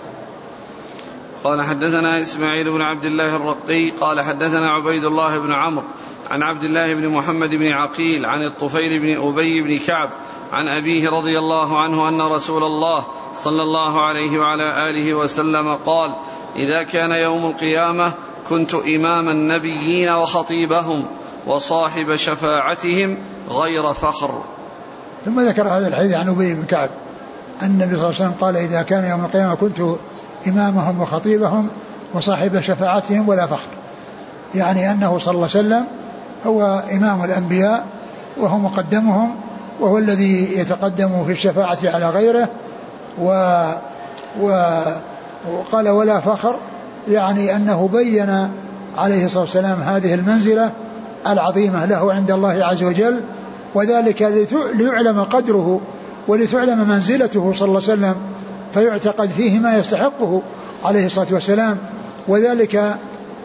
[1.45, 5.85] قال حدثنا إسماعيل بن عبد الله الرقي قال حدثنا عبيد الله بن عمرو
[6.31, 10.11] عن عبد الله بن محمد بن عقيل عن الطفيل بن أبي بن كعب
[10.53, 16.13] عن أبيه رضي الله عنه أن رسول الله صلى الله عليه وعلى آله وسلم قال
[16.57, 18.13] إذا كان يوم القيامة
[18.49, 21.07] كنت إمام النبيين وخطيبهم
[21.47, 23.19] وصاحب شفاعتهم
[23.51, 24.43] غير فخر.
[25.25, 26.91] ثم ذكر هذا الحديث عن أبي بن كعب.
[27.63, 29.81] أن النبي صلى الله عليه وسلم قال إذا كان يوم القيامة كنت
[30.47, 31.69] إمامهم وخطيبهم
[32.15, 33.69] وصاحب شفاعتهم ولا فخر.
[34.55, 35.85] يعني أنه صلى الله عليه وسلم
[36.47, 37.85] هو إمام الأنبياء
[38.37, 39.35] وهو مقدمهم
[39.81, 42.49] وهو الذي يتقدم في الشفاعة على غيره
[43.19, 43.29] و,
[44.41, 44.73] و
[45.53, 46.57] وقال ولا فخر
[47.09, 48.49] يعني أنه بين
[48.99, 50.71] عليه الصلاة والسلام هذه المنزلة
[51.27, 53.21] العظيمة له عند الله عز وجل
[53.75, 54.23] وذلك
[54.75, 55.81] ليعلم قدره
[56.29, 58.15] ولتعلم منزلته صلى الله عليه وسلم
[58.75, 60.43] فيعتقد فيه ما يستحقه
[60.85, 61.79] عليه الصلاة والسلام.
[62.29, 62.97] وذلك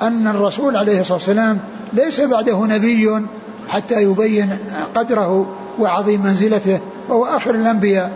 [0.01, 1.59] أن الرسول عليه الصلاة والسلام
[1.93, 3.21] ليس بعده نبي
[3.69, 4.57] حتى يبين
[4.95, 5.47] قدره
[5.79, 8.11] وعظيم منزلته وهو آخر الأنبياء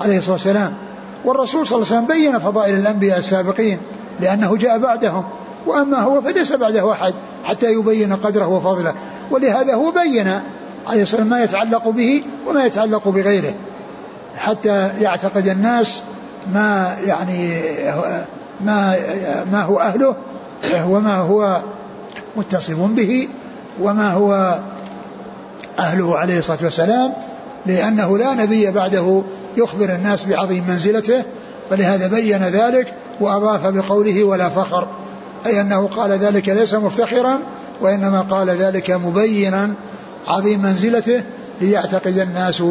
[0.00, 0.72] عليه الصلاة والسلام.
[1.24, 3.78] والرسول صلى الله عليه وسلم بين فضائل الأنبياء السابقين
[4.20, 5.24] لأنه جاء بعدهم
[5.66, 8.94] وأما هو فليس بعده أحد حتى يبين قدره وفضله.
[9.30, 10.40] ولهذا هو بين
[10.86, 13.54] عليه الصلاة والسلام ما يتعلق به وما يتعلق بغيره.
[14.36, 16.02] حتى يعتقد الناس
[16.52, 17.62] ما يعني
[18.60, 18.96] ما
[19.52, 20.16] ما هو أهله
[20.86, 21.62] وما هو
[22.36, 23.28] متصف به
[23.80, 24.60] وما هو
[25.78, 27.12] أهله عليه الصلاة والسلام
[27.66, 29.22] لأنه لا نبي بعده
[29.56, 31.22] يخبر الناس بعظيم منزلته
[31.70, 34.88] فلهذا بين ذلك وأضاف بقوله ولا فخر
[35.46, 37.38] أي أنه قال ذلك ليس مفتخرا
[37.80, 39.74] وإنما قال ذلك مبينا
[40.26, 41.22] عظيم منزلته
[41.60, 42.62] ليعتقد الناس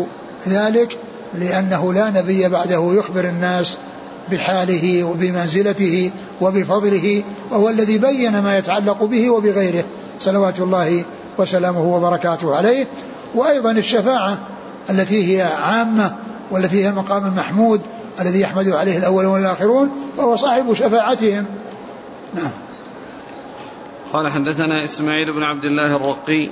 [0.47, 0.97] ذلك
[1.33, 3.77] لأنه لا نبي بعده يخبر الناس
[4.31, 6.11] بحاله وبمنزلته
[6.41, 9.83] وبفضله وهو الذي بين ما يتعلق به وبغيره.
[10.19, 11.03] صلوات الله
[11.37, 12.87] وسلامه وبركاته عليه.
[13.35, 14.37] وأيضا الشفاعة
[14.89, 16.15] التي هي عامة
[16.51, 17.81] والتي هي المقام المحمود
[18.21, 21.45] الذي يحمد عليه الأولون والآخرون فهو صاحب شفاعتهم.
[22.35, 22.51] نعم.
[24.13, 26.49] قال حدثنا إسماعيل بن عبد الله الرقي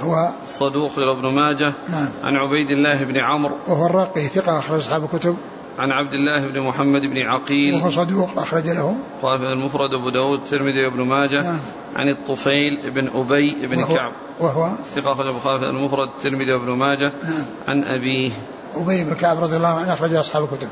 [0.00, 1.72] هو صدوق ابن ماجه.
[1.88, 2.08] نعم.
[2.22, 3.56] عن عبيد الله بن عمرو.
[3.68, 5.36] وهو الراقي ثقة أخرج أصحاب الكتب.
[5.78, 7.74] عن عبد الله بن محمد بن عقيل.
[7.74, 8.96] وهو صدوق أخرج له.
[9.22, 11.42] قال في المفرد أبو داود الترمذي وابن ماجه.
[11.42, 11.60] نعم.
[11.96, 14.12] عن الطفيل بن أبي بن وهو كعب.
[14.40, 17.12] وهو ثقة أخرج أبو خالد المفرد الترمذي وابن ماجه.
[17.24, 17.44] نعم.
[17.68, 18.30] عن أبيه.
[18.74, 20.68] أبي بن كعب رضي الله عنه أخرج أصحاب الكتب.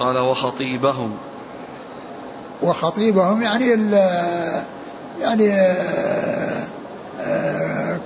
[0.00, 1.16] قال وخطيبهم.
[2.62, 3.92] وخطيبهم يعني
[5.20, 5.52] يعني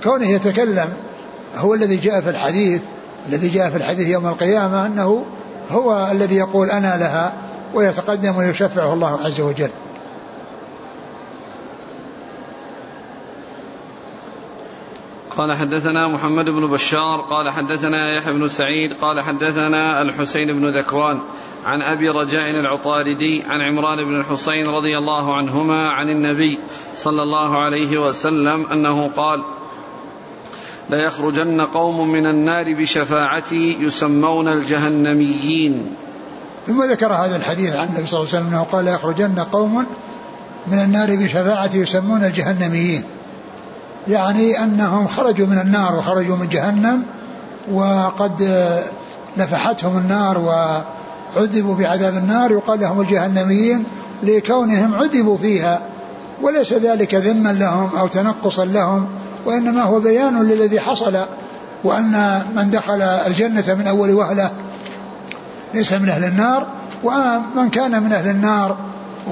[0.03, 0.93] كونه يتكلم
[1.55, 2.81] هو الذي جاء في الحديث
[3.29, 5.25] الذي جاء في الحديث يوم القيامة أنه
[5.69, 7.33] هو الذي يقول أنا لها
[7.73, 9.69] ويتقدم ويشفعه الله عز وجل.
[15.37, 21.19] قال حدثنا محمد بن بشار قال حدثنا يحيى بن سعيد قال حدثنا الحسين بن ذكوان
[21.65, 26.59] عن أبي رجاء العطاردي عن عمران بن الحسين رضي الله عنهما عن النبي
[26.95, 29.43] صلى الله عليه وسلم أنه قال
[30.89, 35.95] ليخرجن قوم من النار بشفاعتي يسمون الجهنميين.
[36.67, 39.85] ثم ذكر هذا الحديث عن النبي صلى الله عليه وسلم أنه قال ليخرجن قوم
[40.67, 43.03] من النار بشفاعتي يسمون الجهنميين.
[44.07, 47.03] يعني أنهم خرجوا من النار وخرجوا من جهنم
[47.71, 48.67] وقد
[49.37, 50.37] نفحتهم النار
[51.35, 53.83] وعذبوا بعذاب النار يقال لهم الجهنميين
[54.23, 55.81] لكونهم عذبوا فيها
[56.41, 59.07] وليس ذلك ذما لهم أو تنقصا لهم
[59.45, 61.17] وإنما هو بيان للذي حصل
[61.83, 64.51] وأن من دخل الجنة من أول وهلة
[65.73, 66.67] ليس من أهل النار
[67.03, 68.77] ومن كان من أهل النار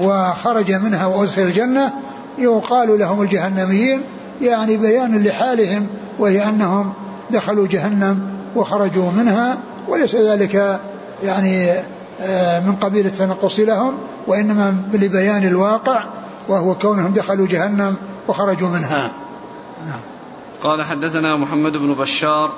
[0.00, 1.92] وخرج منها وأدخل الجنة
[2.38, 4.02] يقال لهم الجهنميين
[4.42, 5.86] يعني بيان لحالهم
[6.18, 6.92] وهي أنهم
[7.30, 8.20] دخلوا جهنم
[8.56, 10.80] وخرجوا منها وليس ذلك
[11.22, 11.72] يعني
[12.20, 16.04] آه، من قبيل التنقص لهم وإنما لبيان الواقع
[16.48, 17.96] وهو كونهم دخلوا جهنم
[18.28, 19.10] وخرجوا منها.
[19.86, 20.00] نعم.
[20.62, 22.52] قال حدثنا محمد بن بشار.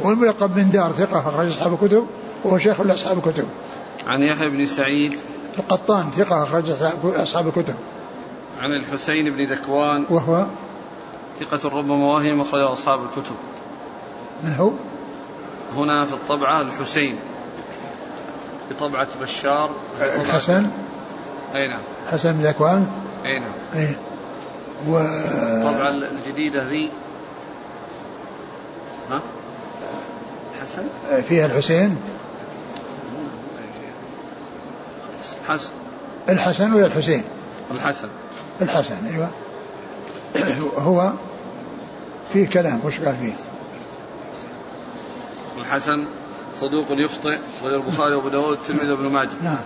[0.00, 2.06] والملقب بن دار ثقة أخرج أصحاب الكتب
[2.44, 3.44] وهو شيخ لأصحاب الكتب.
[4.06, 5.18] عن يحيى بن سعيد.
[5.58, 6.70] القطان ثقة أخرج
[7.04, 7.74] أصحاب الكتب.
[8.60, 10.04] عن الحسين بن ذكوان.
[10.10, 10.46] وهو
[11.40, 13.36] ثقة ربما وهم أخرج أصحاب الكتب.
[14.44, 14.70] من هو؟
[15.76, 17.16] هنا في الطبعة الحسين.
[18.72, 19.70] في طبعة بشار.
[19.98, 20.70] في طبعة الحسن
[21.54, 21.80] أي نعم.
[22.10, 22.86] حسن بن ذكوان؟
[23.24, 23.52] أي نعم.
[23.74, 23.96] أي
[24.88, 26.90] و الطبعة الجديدة ذي.
[29.10, 29.20] ها؟
[30.62, 30.82] حسن؟
[31.22, 31.96] فيها الحسين؟
[35.48, 35.70] حسن
[36.28, 37.24] الحسن ولا الحسين؟
[37.70, 38.08] الحسن.
[38.62, 39.30] الحسن أيوه.
[40.76, 41.12] هو
[42.32, 43.32] فيه كلام وش قال فيه؟
[45.60, 46.06] الحسن.
[46.60, 49.30] صدوق يخطئ رجل البخاري وأبو داود الترمذي وابن ماجه.
[49.42, 49.60] نعم.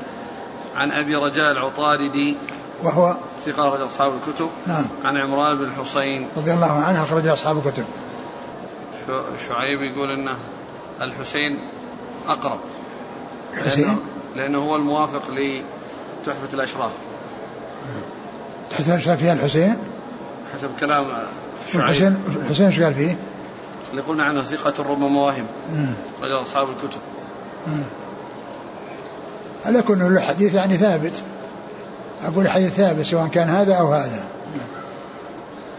[0.77, 2.37] عن أبي رجاء العطاردي
[2.83, 4.51] وهو؟ ثقة أخرج أصحاب الكتب.
[4.67, 4.85] نعم.
[5.05, 7.85] عن عمران بن الحصين رضي الله عنه أخرج أصحاب الكتب.
[9.49, 10.37] شعيب يقول أنه
[11.01, 11.59] الحسين
[12.29, 12.61] أقرب.
[13.55, 13.99] الحسين؟ لأنه,
[14.37, 16.93] لأنه هو الموافق لتحفة الأشراف.
[18.71, 19.77] تحفة الأشراف فيها الحسين؟
[20.55, 21.05] حسب كلام
[21.73, 21.85] شعيب.
[21.85, 23.17] الحسين الحسين إيش قال فيه؟
[23.91, 25.47] اللي قلنا عنه ثقة ربما مواهم
[26.23, 27.01] رجل أصحاب الكتب.
[29.65, 31.23] على كل الحديث يعني ثابت.
[32.23, 34.25] أقول حديث ثابت سواء كان هذا أو هذا.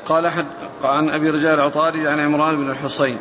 [0.05, 0.45] قال حد
[0.83, 3.17] عن أبي رجال العطاري عن عمران بن الحصين.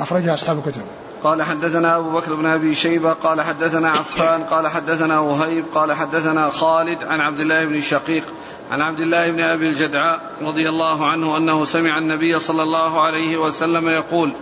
[0.00, 0.82] أخرج أصحاب الكتب.
[1.24, 6.50] قال حدثنا أبو بكر بن أبي شيبة قال حدثنا عفان قال حدثنا وهيب قال حدثنا
[6.50, 8.24] خالد عن عبد الله بن شقيق
[8.70, 13.36] عن عبد الله بن أبي الجدعاء رضي الله عنه أنه سمع النبي صلى الله عليه
[13.36, 14.32] وسلم يقول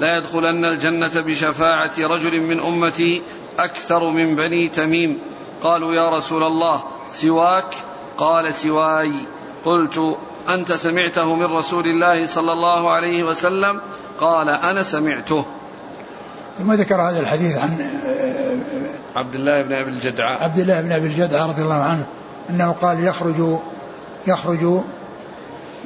[0.00, 3.22] لا يدخلن الجنة بشفاعة رجل من أمتي
[3.58, 5.18] أكثر من بني تميم.
[5.62, 7.74] قالوا يا رسول الله سواك؟
[8.18, 9.12] قال سواي.
[9.64, 10.16] قلت
[10.48, 13.80] أنت سمعته من رسول الله صلى الله عليه وسلم؟
[14.20, 15.44] قال أنا سمعته.
[16.60, 17.86] ثم ذكر هذا الحديث عن
[19.16, 20.42] عبد الله بن أبي الجدعاء.
[20.42, 22.04] عبد الله بن أبي الجدعاء رضي الله عنه
[22.50, 23.58] أنه قال يخرج
[24.26, 24.62] يخرج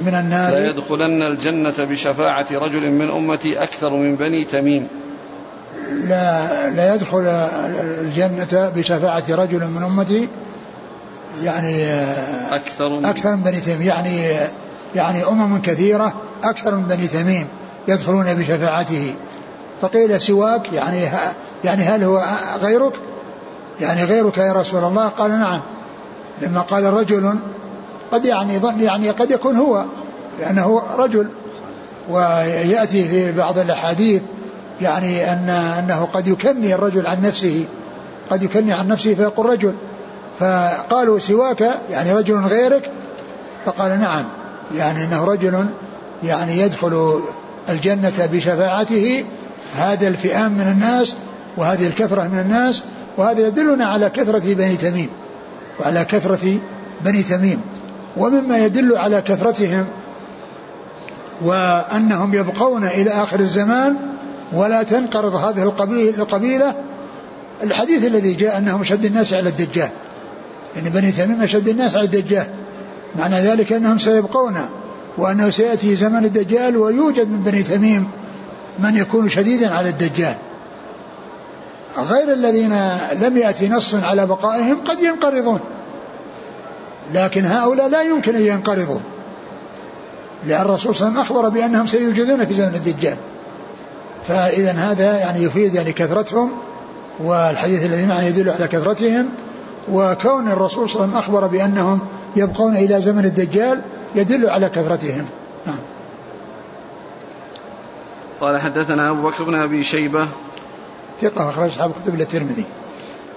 [0.01, 4.87] من النار لا يدخلن الجنة بشفاعة رجل من أمتي أكثر من بني تميم.
[5.91, 7.25] لا لا يدخل
[8.01, 10.29] الجنة بشفاعة رجل من أمتي
[11.43, 11.85] يعني
[12.51, 14.21] أكثر من أكثر من بني تميم يعني
[14.95, 17.47] يعني أمم كثيرة أكثر من بني تميم
[17.87, 19.15] يدخلون بشفاعته.
[19.81, 21.09] فقيل سواك يعني
[21.63, 22.25] يعني هل هو
[22.61, 22.93] غيرك؟
[23.79, 25.61] يعني غيرك يا رسول الله؟ قال نعم.
[26.41, 27.35] لما قال رجل
[28.11, 29.85] قد يعني ظن يعني قد يكون هو
[30.39, 31.29] لأنه رجل.
[32.09, 34.21] ويأتي في بعض الأحاديث
[34.81, 37.65] يعني أن أنه قد يكني الرجل عن نفسه
[38.29, 39.73] قد يكني عن نفسه فيقول رجل.
[40.39, 42.91] فقالوا سواك يعني رجل غيرك؟
[43.65, 44.25] فقال نعم.
[44.75, 45.65] يعني أنه رجل
[46.23, 47.21] يعني يدخل
[47.69, 49.25] الجنة بشفاعته
[49.75, 51.15] هذا الفئام من الناس
[51.57, 52.83] وهذه الكثرة من الناس
[53.17, 55.09] وهذا يدلنا على كثرة بني تميم
[55.79, 56.59] وعلى كثرة
[57.01, 57.61] بني تميم
[58.17, 59.85] ومما يدل على كثرتهم
[61.41, 63.95] وأنهم يبقون إلى آخر الزمان
[64.53, 65.63] ولا تنقرض هذه
[66.17, 66.75] القبيلة.
[67.63, 69.89] الحديث الذي جاء أنهم أشد الناس على الدجال.
[70.75, 72.47] يعني بني تميم أشد الناس على الدجال.
[73.15, 74.55] معنى ذلك أنهم سيبقون
[75.17, 78.07] وأنه سيأتي زمن الدجال ويوجد من بني تميم
[78.79, 80.35] من يكون شديدا على الدجال.
[81.97, 82.73] غير الذين
[83.21, 85.59] لم يأتي نص على بقائهم قد ينقرضون.
[87.13, 88.99] لكن هؤلاء لا يمكن أن ينقرضوا.
[90.45, 93.17] لأن الرسول صلى الله عليه وسلم أخبر بأنهم سيوجدون في زمن الدجال.
[94.27, 96.51] فإذا هذا يعني يفيد يعني كثرتهم
[97.19, 99.29] والحديث الذي معه يدل على كثرتهم.
[99.91, 101.99] وكون الرسول صلى الله عليه وسلم أخبر بأنهم
[102.35, 103.81] يبقون إلى زمن الدجال
[104.15, 105.25] يدل على كثرتهم.
[108.41, 110.27] قال حدثنا أبو بكر بن أبي شيبة.
[111.21, 112.65] ثقة أخرج أصحاب كتب الترمذي.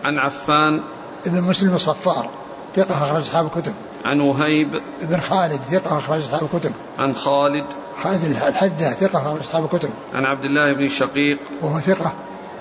[0.04, 0.82] عن عفان.
[1.26, 2.30] ابن مسلم الصفار.
[2.76, 3.72] ثقة أخرج أصحاب الكتب.
[4.04, 4.80] عن وهيب.
[5.02, 6.72] بن خالد ثقة أخرج أصحاب الكتب.
[6.98, 7.66] عن خالد.
[8.02, 9.90] خالد الحدة ثقة أخرج أصحاب الكتب.
[10.14, 11.38] عن عبد الله بن شقيق.
[11.62, 12.12] وهو ثقة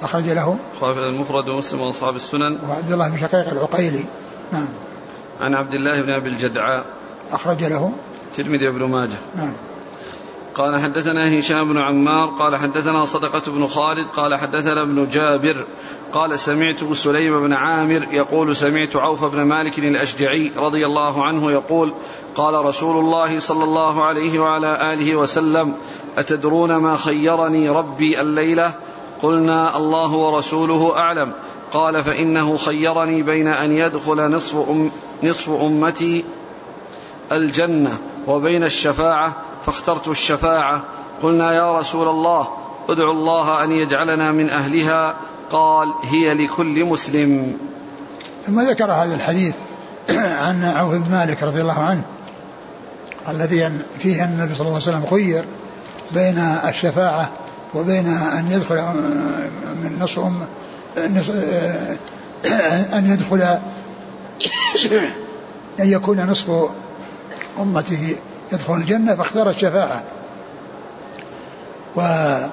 [0.02, 0.58] أخرج له.
[0.82, 2.60] خالد المفرد ومسلم وأصحاب السنن.
[2.70, 4.06] وعبد الله بن شقيق العقيلي.
[4.52, 4.70] نعم.
[5.42, 6.86] عن عبد الله بن أبي الجدعاء.
[7.32, 7.92] أخرج له.
[8.34, 9.18] ترمذي بن ماجه.
[9.36, 9.54] نعم.
[10.58, 15.66] قال حدثنا هشام بن عمار قال حدثنا صدقة بن خالد قال حدثنا ابن جابر
[16.14, 21.94] قال سمعت سليم بن عامر يقول سمعت عوف بن مالك الأشجعي رضي الله عنه يقول
[22.36, 25.74] قال رسول الله صلى الله عليه وعلى آله وسلم
[26.18, 28.74] أتدرون ما خيرني ربي الليلة؟
[29.22, 31.32] قلنا الله ورسوله أعلم.
[31.74, 34.92] قال فإنه خيرني بين أن يدخل نصف, أم
[35.24, 36.26] نصف أمتي
[37.32, 38.17] الجنة.
[38.28, 40.84] وبين الشفاعة فاخترت الشفاعة.
[41.22, 42.48] قلنا يا رسول الله
[42.90, 45.16] ادعو الله أن يجعلنا من أهلها.
[45.52, 47.58] قال هي لكل مسلم.
[48.48, 49.56] ثم ذكر هذا الحديث
[50.44, 52.02] عن عوف بن مالك رضي الله عنه
[53.28, 55.46] الذي فيه أن النبي صلى الله عليه وسلم خير
[56.12, 57.30] بين الشفاعة
[57.74, 58.76] وبين أن يدخل
[59.84, 60.20] من نصف
[62.98, 63.42] أن يدخل
[65.80, 66.70] أن يكون نصف
[67.62, 68.16] أمته
[68.54, 70.04] يدخل الجنة فاختار الشفاعة.
[71.96, 72.50] وقال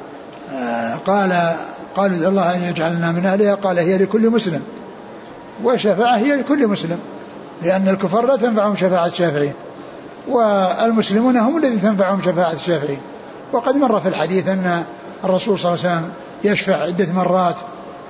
[1.96, 4.62] قالوا ادعوا الله أن يجعلنا من أهلها قال هي لكل مسلم.
[5.62, 6.98] والشفاعة هي لكل مسلم
[7.62, 9.52] لأن الكفار لا تنفعهم شفاعة الشافعين
[10.28, 12.98] والمسلمون هم الذين تنفعهم شفاعة الشافعين
[13.52, 14.84] وقد مر في الحديث أن
[15.24, 16.11] الرسول صلى الله عليه وسلم
[16.44, 17.61] يشفع عدة مرات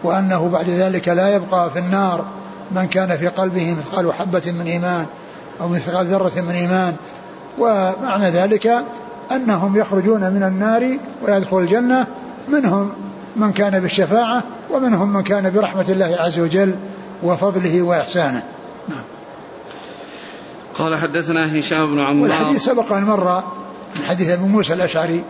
[0.05, 2.25] وأنه بعد ذلك لا يبقى في النار
[2.71, 5.07] من كان في قلبه مثقال حبة من إيمان.
[5.61, 6.95] أو مثقال ذرة من إيمان.
[7.59, 8.85] ومعنى ذلك
[9.33, 12.07] أنهم يخرجون من النار ويدخل الجنة
[12.49, 12.93] منهم
[13.37, 16.77] من كان بالشفاعة ومنهم من كان برحمة الله عز وجل
[17.23, 18.43] وفضله وإحسانه.
[18.89, 19.05] نعم.
[20.79, 22.23] قال حدثنا هشام بن عمار.
[22.23, 23.43] والحديث سبق أن مر
[23.97, 25.25] من حديث أبي موسى الأشعري.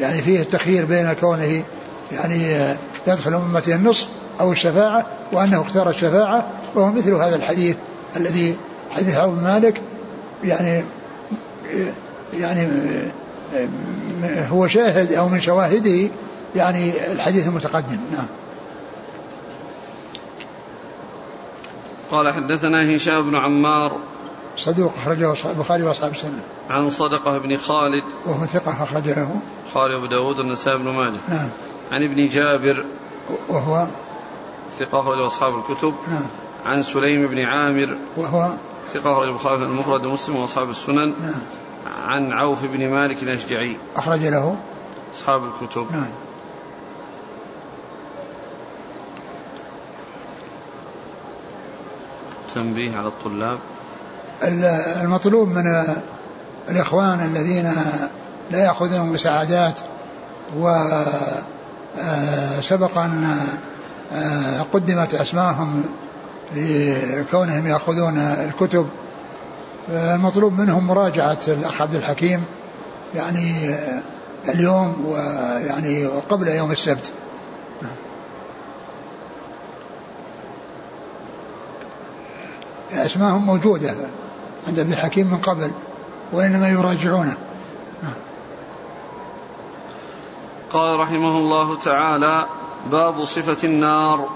[0.00, 1.62] يعني فيه التخيير بين كونه
[2.12, 2.74] يعني
[3.06, 4.08] يدخل أمته النصف
[4.40, 7.76] أو الشفاعة وأنه اختار الشفاعة وهو مثل هذا الحديث
[8.16, 8.56] الذي
[8.90, 9.82] حديث أبو مالك
[10.44, 10.84] يعني
[12.34, 12.68] يعني
[14.24, 16.10] هو شاهد أو من شواهده
[16.56, 17.98] يعني الحديث المتقدم.
[18.12, 18.26] نعم.
[22.10, 23.92] قال حدثنا هشام بن عمار
[24.56, 26.40] صدوق أخرجه البخاري وأصحاب السنة.
[26.70, 29.40] عن صدقة بن خالد وهو ثقة أخرج له
[29.74, 31.16] خالد أبو داود النسائي بن ماجه.
[31.28, 31.48] نعم.
[31.92, 32.84] عن ابن جابر
[33.48, 33.86] وهو
[34.78, 35.94] ثقة أخرج أصحاب الكتب.
[36.10, 36.26] نعم.
[36.66, 38.54] عن سليم بن عامر وهو
[38.92, 41.40] ثقة أخرج البخاري المفرد ومسلم وأصحاب السنن نعم.
[42.06, 43.76] عن عوف بن مالك الأشجعي.
[43.96, 44.56] أخرج له؟
[45.16, 45.86] أصحاب الكتب.
[45.92, 46.10] نعم.
[52.54, 53.58] تنبيه على الطلاب.
[55.02, 55.84] المطلوب من
[56.68, 57.72] الإخوان الذين
[58.50, 59.80] لا يأخذون مساعدات
[62.58, 63.36] وسبق أن
[64.72, 65.84] قدمت أسماءهم
[66.54, 68.88] لكونهم يأخذون الكتب
[69.88, 72.44] المطلوب منهم مراجعة الأخ عبد الحكيم
[73.14, 73.76] يعني
[74.48, 77.12] اليوم ويعني قبل يوم السبت.
[82.92, 83.94] أسماءهم موجودة
[84.68, 85.70] عند ابن الحكيم من قبل
[86.32, 87.36] وإنما يراجعونه.
[90.70, 92.46] قال رحمه الله تعالى
[92.90, 94.28] باب صفة النار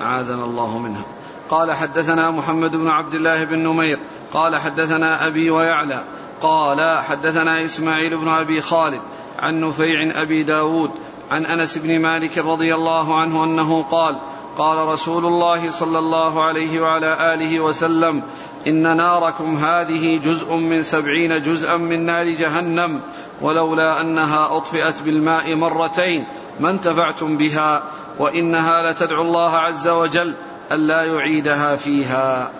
[0.00, 1.04] أعاذنا الله منها.
[1.50, 3.98] قال حدثنا محمد بن عبد الله بن نمير
[4.32, 6.04] قال حدثنا أبي ويعلى
[6.42, 9.00] قال حدثنا إسماعيل بن أبي خالد
[9.38, 10.90] عن نفيع أبي داود
[11.30, 14.18] عن أنس بن مالك رضي الله عنه أنه قال
[14.58, 18.22] قال رسول الله صلى الله عليه وعلى آله وسلم
[18.66, 23.00] إن ناركم هذه جزء من سبعين جزءا من نار جهنم
[23.40, 26.26] ولولا أنها أطفئت بالماء مرتين
[26.60, 27.82] ما انتفعتم بها
[28.18, 30.34] وإنها لتدعو الله عز وجل
[30.72, 32.50] ألا يعيدها فيها.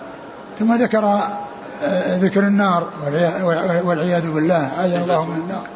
[0.59, 1.19] ثم ذكر
[1.83, 2.89] آه، ذكر النار
[3.83, 4.71] والعياذ بالله.
[4.77, 5.67] عاذنا الله من النار.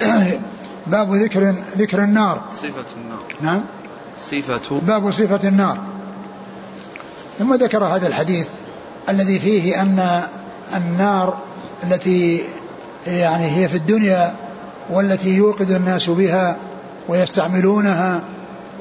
[0.86, 2.40] باب ذكر ذكر النار.
[2.50, 3.22] صفة النار.
[3.40, 3.62] نعم.
[4.18, 4.80] صفة.
[4.80, 5.78] باب صفة النار.
[7.38, 8.46] ثم ذكر هذا الحديث
[9.08, 10.22] الذي فيه أن
[10.76, 11.38] النار
[11.84, 12.42] التي
[13.06, 14.34] يعني هي في الدنيا
[14.90, 16.56] والتي يوقد الناس بها
[17.08, 18.22] ويستعملونها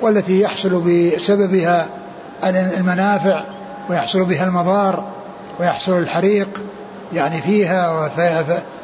[0.02, 1.88] والتي يحصل بسببها
[2.46, 3.44] المنافع
[3.90, 5.04] ويحصل بها المضار
[5.60, 6.62] ويحصل الحريق
[7.14, 8.10] يعني فيها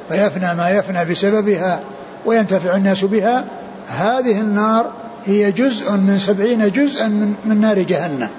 [0.09, 1.79] فيفنى ما يفنى بسببها
[2.25, 3.45] وينتفع الناس بها
[3.87, 4.91] هذه النار
[5.25, 8.29] هي جزء من سبعين جزءا من, من نار جهنم.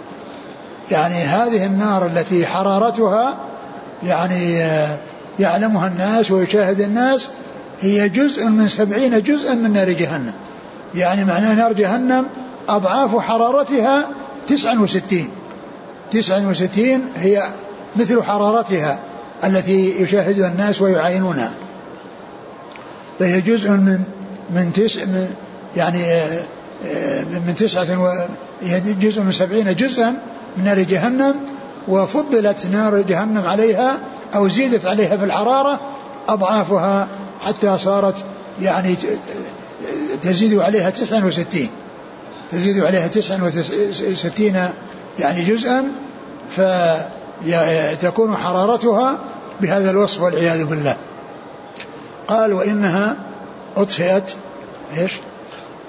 [0.90, 3.36] يعني هذه النار التي حرارتها
[4.02, 4.64] يعني
[5.38, 7.28] يعلمها الناس ويشاهد الناس
[7.80, 10.32] هي جزء من سبعين جزءا من نار جهنم.
[10.94, 12.26] يعني معناه نار جهنم
[12.68, 14.08] أضعاف حرارتها
[14.46, 15.30] تسعا وستين.
[16.10, 17.48] تسعا وستين هي
[17.96, 18.98] مثل حرارتها
[19.44, 21.52] التي يشاهدها الناس ويعاينونها.
[23.18, 24.00] فهي جزء من
[24.50, 25.34] من تسع من
[25.76, 26.44] يعني آه،
[26.86, 28.26] آه، من تسعة و
[29.00, 30.14] جزء من سبعين جزءا
[30.56, 31.34] من نار جهنم
[31.88, 33.98] وفضلت نار جهنم عليها
[34.34, 35.80] أو زيدت عليها في الحرارة
[36.28, 37.08] أضعافها
[37.40, 38.24] حتى صارت
[38.62, 38.96] يعني
[40.22, 41.68] تزيد عليها تسعة وستين.
[42.52, 43.44] تزيد عليها تسعة
[44.10, 44.68] وستين
[45.18, 45.92] يعني جزءا
[46.50, 49.18] فتكون حرارتها
[49.60, 50.96] بهذا الوصف والعياذ بالله.
[52.28, 53.16] قال وإنها
[53.76, 54.34] أطفئت.
[54.98, 55.12] إيش؟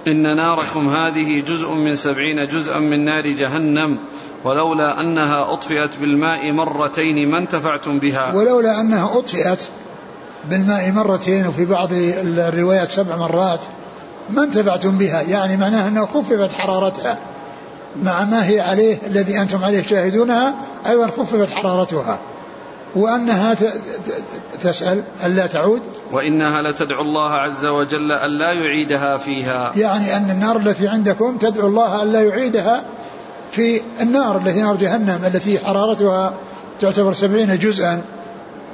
[0.08, 4.00] إن ناركم هذه جزء من سبعين جزءا من نار جهنم
[4.44, 8.34] ولولا أنها أطفئت بالماء مرتين ما انتفعتم بها.
[8.36, 9.68] ولولا أنها أطفئت
[10.50, 13.66] بالماء مرتين وفي بعض الروايات سبع مرات
[14.30, 17.18] ما انتفعتم بها؟ يعني معناها أنها خففت حرارتها
[18.04, 20.56] مع ما هي عليه الذي أنتم عليه شاهدونها
[20.88, 22.20] أيضا خففت حرارتها.
[22.96, 23.56] وأنها
[24.62, 29.72] تسأل ألا تعود؟ وإنها لتدعو الله عز وجل ألا يعيدها فيها.
[29.76, 32.84] يعني أن النار التي عندكم تدعو الله ألا يعيدها
[33.52, 36.34] في النار التي نار جهنم التي حرارتها
[36.80, 38.02] تعتبر سبعين جزءا.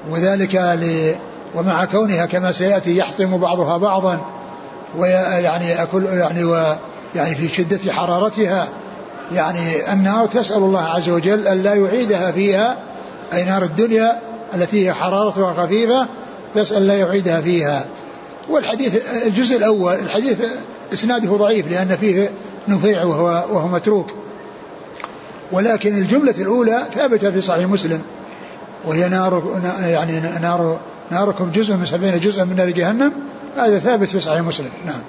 [0.09, 1.15] وذلك ل
[1.55, 4.19] ومع كونها كما سيأتي يحطم بعضها بعضا.
[4.97, 6.75] ويعني أكل يعني و
[7.15, 8.67] يعني في شدة حرارتها.
[9.31, 12.77] يعني النار تسأل الله عز وجل أن لا يعيدها فيها
[13.33, 14.19] أي نار الدنيا
[14.53, 16.07] التي هي حرارتها خفيفة
[16.53, 17.85] تسأل لا يعيدها فيها.
[18.49, 20.37] والحديث الجزء الأول الحديث
[20.93, 22.29] إسناده ضعيف لأن فيه
[22.67, 24.07] نفيع وهو, وهو متروك.
[25.51, 28.01] ولكن الجملة الأولى ثابتة في صحيح مسلم.
[28.85, 30.79] وهي نار يعني نار
[31.11, 33.11] ناركم جزء من سبعين جزءا من نار جهنم.
[33.55, 34.71] هذا ثابت في صحيح مسلم.
[34.85, 35.01] نعم.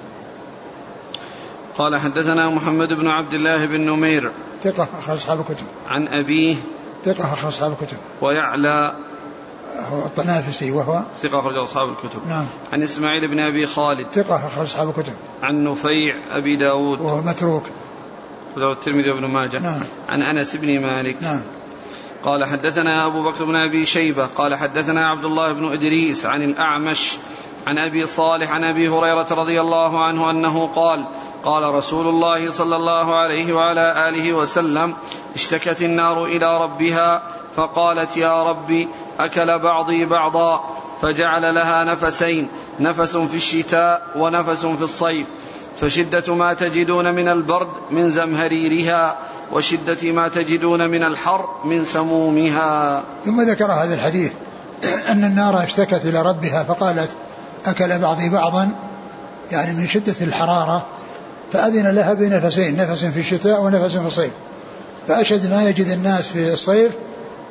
[1.77, 4.31] قال حدثنا محمد بن عبد الله بن نمير.
[4.61, 5.65] ثقة أخرج أصحاب الكتب.
[5.87, 6.55] عن أبيه.
[7.03, 7.97] ثقة أخرج أصحاب الكتب.
[8.21, 8.95] ويعلى.
[9.91, 11.01] هو الطنافسي وهو.
[11.21, 12.27] ثقة أخرج أصحاب الكتب.
[12.27, 12.45] نعم.
[12.73, 14.07] عن إسماعيل بن أبي خالد.
[14.11, 15.13] ثقة أخرج أصحاب الكتب.
[15.43, 17.01] عن نفيع أبي داود.
[17.01, 17.63] وهو متروك.
[18.55, 19.59] وذو الترمذي وابن ماجه.
[19.59, 19.81] نعم.
[20.09, 21.23] عن أنس بن مالك.
[21.23, 21.41] نعم.
[22.23, 27.17] قال حدثنا أبو بكر بن أبي شيبة قال حدثنا عبد الله بن إدريس عن الأعمش
[27.67, 31.05] عن أبي صالح عن أبي هريرة رضي الله عنه أنه قال
[31.43, 34.95] قال رسول الله صلى الله عليه وعلى آله وسلم
[35.35, 37.23] اشتكت النار إلى ربها
[37.55, 38.87] فقالت يا ربي
[39.19, 40.63] أكل بعضي بعضا
[41.01, 42.49] فجعل لها نفسين
[42.79, 45.27] نفس في الشتاء ونفس في الصيف
[45.77, 49.17] فشدة ما تجدون من البرد من زمهريرها.
[49.53, 53.03] وشدة ما تجدون من الحر من سمومها.
[53.25, 54.31] ثم ذكر هذا الحديث
[55.11, 57.09] أن النار اشتكت إلى ربها فقالت
[57.65, 58.69] أكل بعضي بعضا؟
[59.51, 60.85] يعني من شدة الحرارة.
[61.53, 64.31] فأذن لها بنفسين نفس في الشتاء ونفس في الصيف.
[65.07, 66.91] فأشد ما يجد الناس في الصيف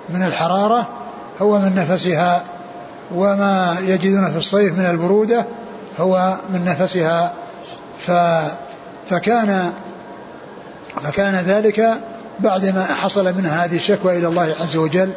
[0.09, 0.89] من الحرارة
[1.43, 2.45] هو من نفسها
[3.15, 5.47] وما يجدون في الصيف من البرودة
[6.01, 7.33] هو من نفسها.
[7.99, 8.11] ف
[9.07, 9.73] فكان
[11.03, 12.01] فكان ذلك
[12.41, 15.13] بعدما حصل منها هذه الشكوى إلى الله عز وجل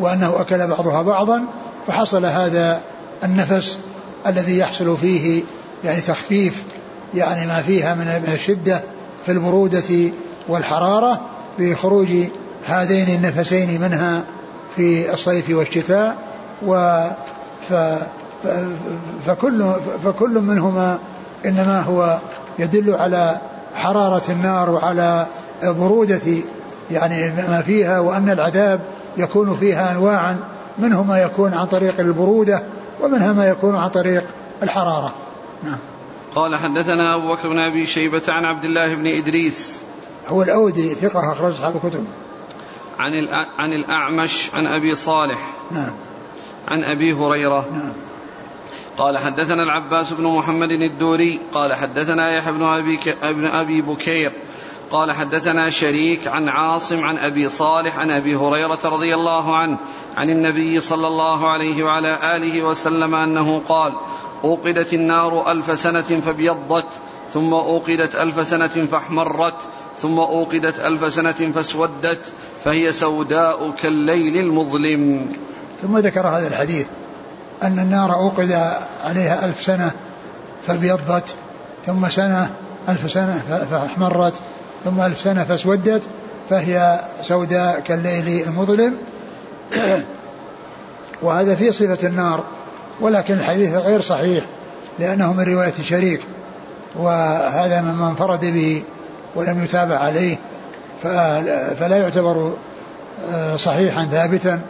[0.00, 1.44] وأنه أكل بعضها بعضا
[1.86, 2.80] فحصل هذا
[3.24, 3.78] النفس
[4.26, 5.42] الذي يحصل فيه
[5.84, 6.64] يعني تخفيف
[7.14, 8.82] يعني ما فيها من الشدة
[9.26, 10.10] في البرودة
[10.48, 11.20] والحرارة
[11.58, 12.08] بخروج
[12.66, 14.24] هذين النفسين منها
[14.76, 16.16] في الصيف والشتاء
[16.66, 17.00] و
[17.68, 17.74] ف
[19.26, 19.72] فكل
[20.04, 20.98] فكل منهما
[21.46, 22.18] إنما هو
[22.58, 23.40] يدل على
[23.76, 25.26] حرارة النار وعلى
[25.62, 26.20] برودة
[26.90, 28.80] يعني ما فيها وأن العذاب
[29.16, 30.36] يكون فيها أنواعا
[30.78, 32.62] منه ما يكون عن طريق البرودة
[33.00, 34.24] ومنها ما يكون عن طريق
[34.62, 35.12] الحرارة.
[35.62, 35.78] نعم.
[36.34, 39.82] قال حدثنا أبو بكر بن أبي شيبة عن عبد الله بن إدريس.
[40.28, 42.04] هو الأودي ثقة أخرج أصحاب الكتب
[42.98, 43.12] عن
[43.58, 45.50] عن الأعمش عن أبي صالح.
[45.70, 45.92] نعم.
[46.68, 47.66] عن أبي هريرة.
[47.72, 47.92] نعم.
[48.98, 54.32] قال حدثنا العباس بن محمد الدوري قال حدثنا يحيى بن أبي, ابن أبي بكير
[54.90, 59.78] قال حدثنا شريك عن عاصم عن أبي صالح عن أبي هريرة رضي الله عنه
[60.16, 63.92] عن النبي صلى الله عليه وعلى آله وسلم أنه قال
[64.44, 66.88] أوقدت النار ألف سنة فابيضت
[67.30, 69.60] ثم أوقدت ألف سنة فاحمرت
[69.98, 72.32] ثم أوقدت ألف سنة فاسودت
[72.64, 75.28] فهي سوداء كالليل المظلم.
[75.82, 76.86] ثم ذكر هذا الحديث.
[77.62, 78.52] أن النار أوقد
[79.04, 79.90] عليها ألف سنة
[80.66, 81.34] فابيضت
[81.86, 82.50] ثم سنة
[82.88, 84.34] ألف سنة فأحمرت
[84.84, 86.02] ثم ألف سنة فاسودت
[86.50, 88.96] فهي سوداء كالليل المظلم.
[91.22, 92.44] وهذا في صفة النار
[93.00, 94.44] ولكن الحديث غير صحيح
[94.98, 96.20] لأنه من رواية شريك
[96.94, 98.82] وهذا مما انفرد به
[99.34, 100.36] ولم يتابع عليه
[101.78, 102.52] فلا يعتبر
[103.28, 104.60] آه، صحيحا ثابتا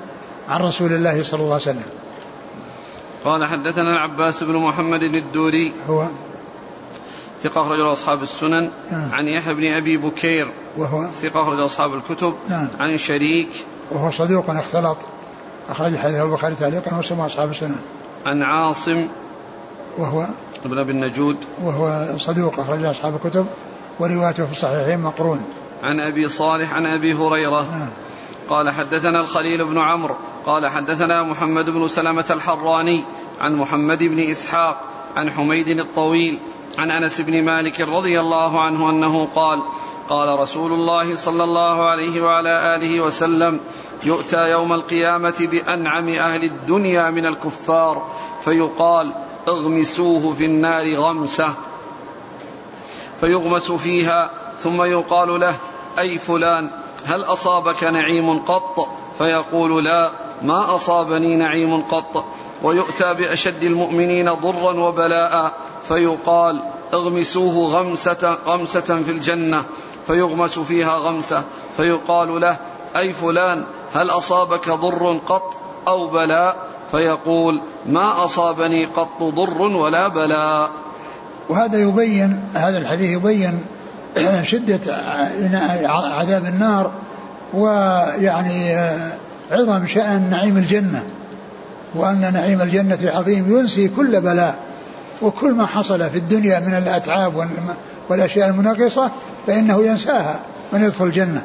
[0.48, 1.82] عن رسول الله صلى الله عليه وسلم.
[3.26, 5.72] قال حدثنا العباس بن محمد الدوري.
[5.88, 6.08] هو.
[7.42, 8.70] ثقة أخرج أصحاب السنن.
[8.90, 9.12] نعم.
[9.12, 10.48] عن يحيى بن أبي بكير.
[10.76, 11.10] وهو.
[11.10, 12.34] ثقة أخرج أصحاب الكتب.
[12.48, 12.68] نعم.
[12.80, 13.48] عن شريك.
[13.90, 14.96] وهو صدوق اختلط.
[15.68, 17.76] أخرج حديث البخاري تعليقا وسمع أصحاب السنن.
[18.26, 19.06] عن عاصم.
[19.98, 20.26] وهو.
[20.64, 21.36] ابن أبي النجود.
[21.62, 23.46] وهو صدوق أخرج أصحاب الكتب.
[24.00, 25.44] وروايته في الصحيحين مقرون.
[25.82, 26.72] عن أبي صالح.
[26.72, 27.62] عن أبي هريرة.
[27.62, 27.88] نعم.
[28.48, 30.16] قال حدثنا الخليل بن عمرو.
[30.46, 33.04] قال حدثنا محمد بن سلمة الحراني
[33.40, 34.80] عن محمد بن إسحاق
[35.16, 36.38] عن حميد الطويل
[36.78, 39.62] عن أنس بن مالك رضي الله عنه أنه قال
[40.08, 43.60] قال رسول الله صلى الله عليه وعلى آله وسلم
[44.04, 48.06] يؤتى يوم القيامة بأنعم أهل الدنيا من الكفار
[48.44, 49.12] فيقال
[49.48, 51.54] اغمسوه في النار غمسة.
[53.20, 55.56] فيغمس فيها ثم يقال له
[55.98, 56.70] أي فلان
[57.04, 58.88] هل أصابك نعيم قط؟
[59.18, 60.25] فيقول لا.
[60.42, 62.24] ما اصابني نعيم قط
[62.62, 66.62] ويؤتى بأشد المؤمنين ضرا وبلاء فيقال
[66.94, 69.64] اغمسوه غمسة, غمسة في الجنة
[70.06, 71.42] فيغمس فيها غمسة
[71.76, 72.56] فيقال له
[72.96, 73.64] أي فلان
[73.94, 75.56] هل أصابك ضر قط
[75.88, 76.56] أو بلاء؟
[76.90, 80.70] فيقول ما أصابني قط ضر ولا بلاء.
[81.48, 83.64] وهذا يبين هذا الحديث يبين
[84.42, 84.80] شدة
[85.88, 86.90] عذاب النار
[87.54, 88.76] ويعني
[89.52, 91.04] عظم شأن نعيم الجنة
[91.94, 94.58] وأن نعيم الجنة عظيم ينسي كل بلاء
[95.22, 97.48] وكل ما حصل في الدنيا من الأتعاب
[98.08, 99.10] والأشياء المنغصة
[99.46, 100.40] فإنه ينساها
[100.72, 101.42] من يدخل الجنة.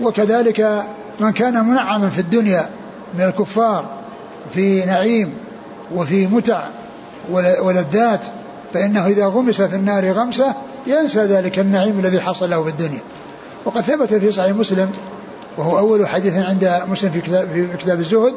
[0.00, 0.84] وكذلك
[1.20, 2.70] من كان منعما في الدنيا
[3.14, 3.86] من الكفار
[4.54, 5.34] في نعيم
[5.94, 6.68] وفي متع
[7.62, 8.20] ولذات
[8.74, 10.54] فإنه إذا غمس في النار غمسة
[10.86, 13.00] ينسى ذلك النعيم الذي حصل له في الدنيا.
[13.64, 14.90] وقد ثبت في صحيح مسلم
[15.58, 18.34] وهو أول حديث عند مسلم في كتاب, في كتاب الزهد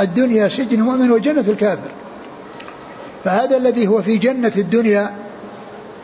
[0.00, 1.90] الدنيا سجن المؤمن وجنة الكافر.
[3.24, 5.10] فهذا الذي هو في جنة الدنيا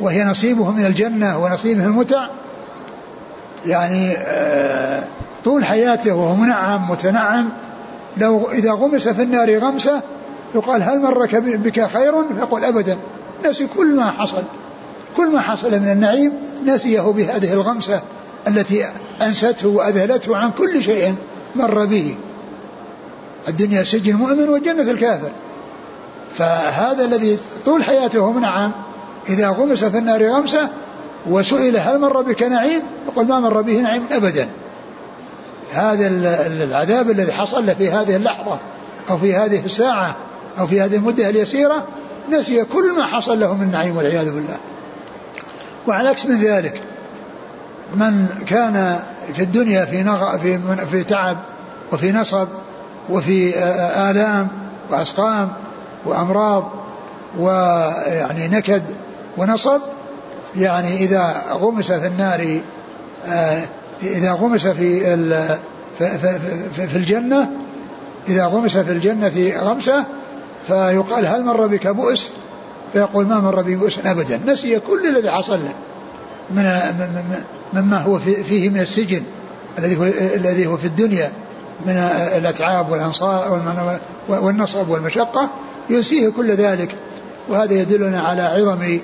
[0.01, 2.29] وهي نصيبه من الجنة ونصيبه المتع
[3.67, 5.05] يعني آه،
[5.45, 7.49] طول حياته وهو منعم متنعم
[8.17, 10.03] لو إذا غمس في النار غمسة
[10.55, 12.97] يقال هل مرك بك خير؟ فيقول أبدا.
[13.47, 14.43] نسي كل ما حصل
[15.17, 16.33] كل ما حصل من النعيم
[16.67, 18.03] نسيه بهذه الغمسة.
[18.47, 18.87] التي
[19.23, 21.15] أنسته وأذهلته عن كل شيء
[21.57, 22.17] مر به.
[23.49, 25.31] الدنيا سجن المؤمن وجنة الكافر.
[26.35, 28.73] فهذا الذي طول حياته منعم.
[29.29, 30.69] إذا غمس في النار غمسة
[31.31, 34.49] وسئل هل مر بك نعيم؟ يقول ما مر به نعيم أبدا.
[35.73, 36.07] هذا
[36.47, 38.59] العذاب الذي حصل له في هذه اللحظة
[39.11, 40.17] أو في هذه الساعة
[40.59, 41.87] أو في هذه المدة اليسيرة
[42.31, 44.59] نسي كل ما حصل له من نعيم والعياذ بالله.
[45.87, 46.83] وعلى عكس من ذلك
[47.95, 49.01] من كان
[49.35, 50.39] في الدنيا في نغ...
[50.39, 50.59] في
[50.91, 51.37] في تعب
[51.93, 52.49] وفي نصب
[53.11, 53.59] وفي
[54.11, 54.49] آلام
[54.91, 55.53] وأسقام
[56.07, 56.71] وأمراض
[57.39, 58.83] ويعني نكد
[59.37, 59.81] ونصب
[60.57, 62.61] يعني إذا غمس في النار
[64.03, 65.01] إذا غمس في
[66.73, 67.51] في الجنة
[68.29, 70.05] إذا غمس في الجنة غمسة
[70.67, 72.31] فيقال هل مر بك بؤس؟
[72.93, 74.41] فيقول ما مر بي بؤس أبدا.
[74.47, 75.75] نسي كل الذي حصل له.
[76.51, 76.81] من
[77.73, 79.23] مما هو فيه من السجن
[79.79, 81.33] الذي هو الذي هو في الدنيا
[81.87, 81.97] من
[82.37, 83.63] الأتعاب والأنصار
[84.29, 85.51] والنصب والمشقة
[85.91, 86.95] ينسيه كل ذلك.
[87.49, 88.99] وهذا يدلنا على عظم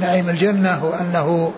[0.00, 1.52] نعيم الجنة وأنه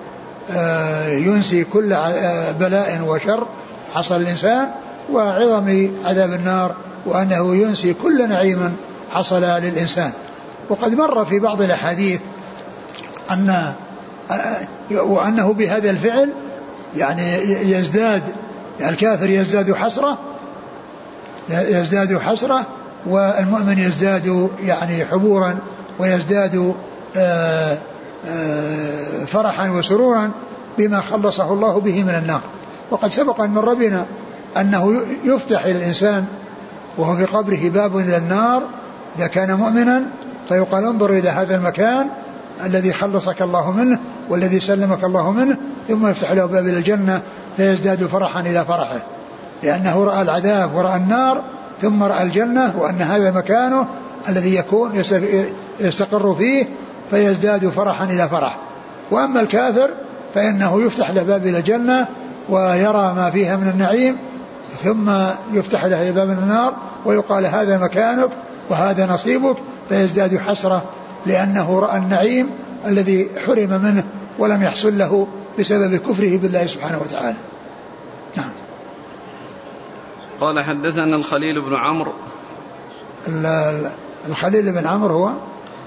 [0.50, 3.46] آه، ينسي كل آه، بلاء وشر
[3.94, 4.68] حصل الإنسان
[5.12, 6.74] وعظم عذاب النار
[7.06, 8.76] وأنه ينسي كل نعيم
[9.10, 10.12] حصل للإنسان.
[10.68, 12.20] وقد مر في بعض الأحاديث
[13.30, 13.50] أن
[14.30, 16.28] آه، وأنه بهذا الفعل
[16.96, 17.36] يعني
[17.70, 18.22] يزداد
[18.80, 20.18] الكافر يزداد حسرة
[21.50, 22.66] يزداد حسرة
[23.06, 25.58] والمؤمن يزداد يعني حبورا
[25.98, 26.74] ويزداد
[27.16, 27.78] آه،
[28.26, 30.30] آه، فرحا وسرورا
[30.78, 32.40] بما خلصه الله به من النار.
[32.90, 34.06] وقد سبق أن مر بنا
[34.56, 36.24] أنه يفتح للإنسان
[36.98, 38.62] وهو في قبره باب إلى النار
[39.18, 40.02] إذا كان مؤمنا
[40.48, 42.08] فيقال انظر إلى هذا المكان
[42.64, 43.98] الذي خلصك الله منه
[44.28, 45.56] والذي سلمك الله منه
[45.88, 47.22] ثم يفتح له باب إلى الجنة
[47.56, 49.00] فيزداد فرحا إلى فرحه.
[49.62, 51.42] لأنه رأى العذاب ورأى النار
[51.82, 53.86] ثم رأى الجنة وأن هذا مكانه
[54.28, 55.02] الذي يكون
[55.80, 56.68] يستقر فيه
[57.10, 58.58] فيزداد فرحا إلى فرح
[59.10, 59.90] وأما الكافر
[60.34, 62.06] فإنه يفتح له باب إلى الجنة
[62.48, 64.16] ويرى ما فيها من النعيم
[64.82, 65.10] ثم
[65.52, 66.74] يفتح له باب النار
[67.04, 68.30] ويقال هذا مكانك
[68.70, 69.56] وهذا نصيبك
[69.88, 70.82] فيزداد حسرة
[71.26, 72.50] لأنه رأى النعيم
[72.86, 74.04] الذي حرم منه
[74.38, 75.26] ولم يحصل له
[75.58, 77.36] بسبب كفره بالله سبحانه وتعالى.
[78.36, 78.50] نعم.
[80.40, 82.12] قال حدثنا الخليل بن عمرو.
[84.28, 85.32] الخليل بن عمرو هو؟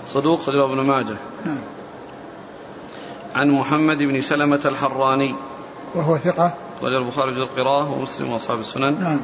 [0.08, 1.16] صدوق ابن ماجه.
[1.46, 1.62] نعم.
[3.36, 5.36] عن محمد بن سلمة الحراني.
[5.96, 9.02] وهو ثقة؟ رجل البخاري في القراءة ومسلم وأصحاب السنن.
[9.02, 9.20] نعم.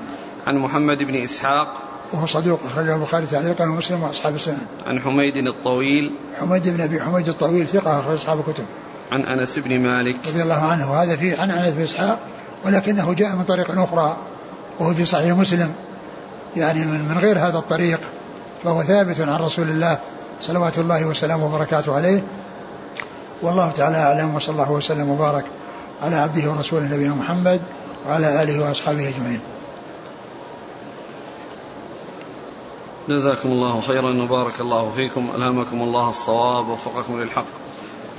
[0.48, 1.74] عن محمد بن إسحاق.
[2.14, 6.12] وهو صدوق أخرجه البخاري تعليقا ومسلم وأصحاب السنن عن حميد الطويل.
[6.40, 8.66] حميد بن أبي حميد الطويل ثقة أخرج أصحاب الكتب.
[9.12, 10.16] عن أنس بن مالك.
[10.28, 12.20] رضي الله عنه وهذا فيه عن أنس بن إسحاق
[12.66, 14.18] ولكنه جاء من طريق أخرى
[14.80, 15.74] وهو في صحيح مسلم.
[16.58, 18.00] يعني من, من غير هذا الطريق
[18.64, 20.00] فهو ثابت عن رسول الله
[20.42, 22.24] صلوات الله وسلامه وبركاته عليه.
[23.42, 25.46] والله تعالى أعلم وصلى الله وسلم وبارك
[26.02, 27.62] على عبده ورسوله نبينا محمد
[28.08, 29.40] وعلى آله وأصحابه أجمعين.
[33.10, 35.30] جزاكم الله خيرا وبارك الله فيكم.
[35.36, 37.46] ألهمكم الله الصواب ووفقكم للحق.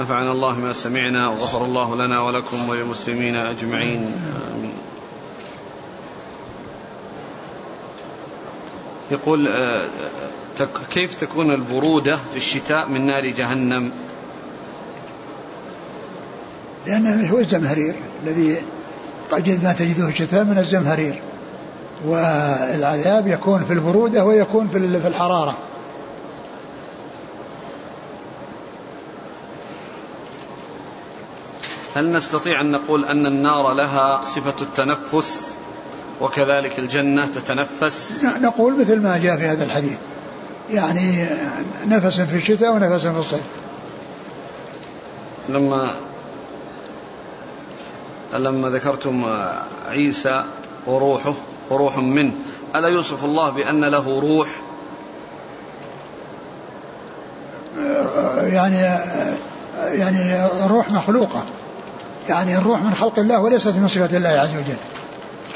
[0.00, 4.12] نفعنا الله ما سمعنا وغفر الله لنا ولكم وللمسلمين أجمعين.
[4.54, 4.72] آمين.
[9.10, 9.90] يقول آه،
[10.90, 13.92] كيف تكون البرودة في الشتاء من نار جهنم؟
[16.86, 18.62] لأنه هو الزمهرير الذي
[19.30, 21.31] قد ما تجده في الشتاء من الزمهرير.
[22.06, 25.56] والعذاب يكون في البرودة ويكون في الحرارة.
[31.94, 35.54] هل نستطيع أن نقول أن النار لها صفة التنفس
[36.20, 39.98] وكذلك الجنة تتنفس؟ نقول مثل ما جاء في هذا الحديث.
[40.70, 41.26] يعني
[41.86, 43.42] نفس في الشتاء ونفس في الصيف.
[45.48, 45.94] لما
[48.34, 49.24] لما ذكرتم
[49.88, 50.44] عيسى
[50.86, 51.34] وروحه
[51.70, 52.32] وروح منه.
[52.76, 54.48] ألا يوصف الله بأن له روح؟
[58.46, 58.76] يعني
[59.76, 61.44] يعني الروح مخلوقة.
[62.28, 64.76] يعني الروح من خلق الله وليست من صفات الله عز وجل.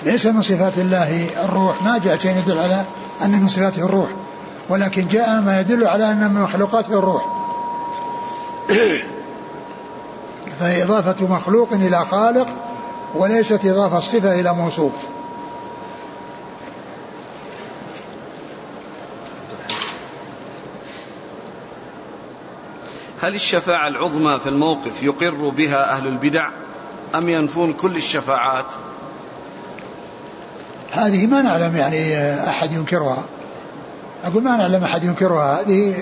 [0.03, 1.83] ليس من صفات الله الروح.
[1.83, 2.85] ما جاء شيء يدل على
[3.23, 4.09] أن من صفاته الروح.
[4.69, 7.37] ولكن جاء ما يدل على أن من مخلوقاته الروح.
[10.61, 12.47] فهي إضافة مخلوق إلى خالق
[13.15, 14.93] وليست إضافة الصفة إلى موصوف.
[23.27, 26.49] هل الشفاعة العظمى في الموقف يقر بها أهل البدع
[27.14, 28.66] أم ينفون كل الشفاعات؟
[30.93, 33.24] هذه ما نعلم يعني أحد ينكرها.
[34.24, 35.61] أقول ما نعلم أحد ينكرها.
[35.61, 35.95] هذه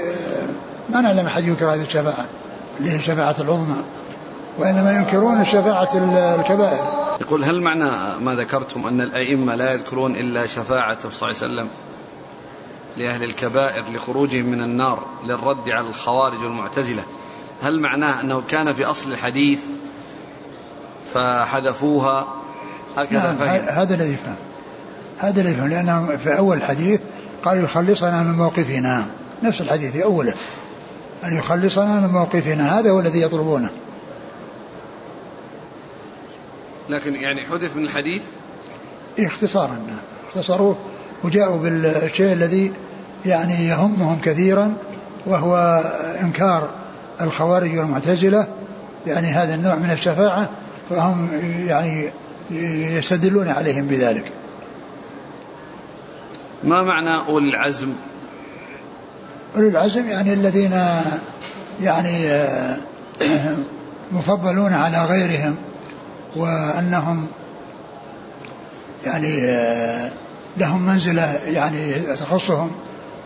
[0.91, 2.27] ما نعلم أحد ينكر هذه الشفاعة
[2.79, 3.77] اللي هي الشفاعة العظمى
[4.59, 5.89] وإنما ينكرون الشفاعة
[6.41, 6.87] الكبائر.
[7.21, 11.69] يقول هل معنى ما ذكرتم أن الأئمة لا يذكرون إلا شفاعة صلى الله عليه وسلم؟
[12.97, 17.03] لأهل الكبائر لخروجهم من النار للرد على الخوارج والمعتزلة
[17.63, 19.61] هل معناه أنه كان في أصل الحديث
[21.15, 22.27] فحذفوها؟
[22.97, 23.69] هكذا نعم فهم.
[23.69, 24.37] هذا الذي فهم
[25.19, 27.01] هذا الذي فهم لأنه في أول الحديث
[27.45, 29.07] قال يخلصنا من موقفنا.
[29.43, 30.35] نفس الحديث في أوله.
[31.25, 32.79] أن يخلصنا من موقفنا.
[32.79, 33.71] هذا هو الذي يطلبونه.
[36.89, 38.23] لكن يعني حذف من الحديث؟
[39.19, 39.81] إيه اختصارا.
[40.29, 40.77] اختصروه
[41.25, 42.73] وجاءوا بالشيء الذي
[43.27, 44.75] يعني يهمهم كثيرا
[45.27, 45.83] وهو
[46.21, 46.71] إنكار
[47.21, 48.47] الخوارج والمعتزلة
[49.07, 50.51] يعني هذا النوع من الشفاعة
[50.91, 51.29] فهم
[51.67, 52.11] يعني
[52.51, 54.33] يستدلون عليهم بذلك.
[56.65, 57.93] ما معنى أولي العزم؟
[59.57, 60.81] أولي العزم يعني الذين
[61.83, 62.43] يعني
[64.13, 65.57] مفضلون على غيرهم
[66.37, 67.27] وأنهم
[69.05, 69.57] يعني
[70.57, 72.71] لهم منزلة يعني تخصهم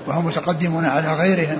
[0.06, 1.58] وهم متقدمون على غيرهم.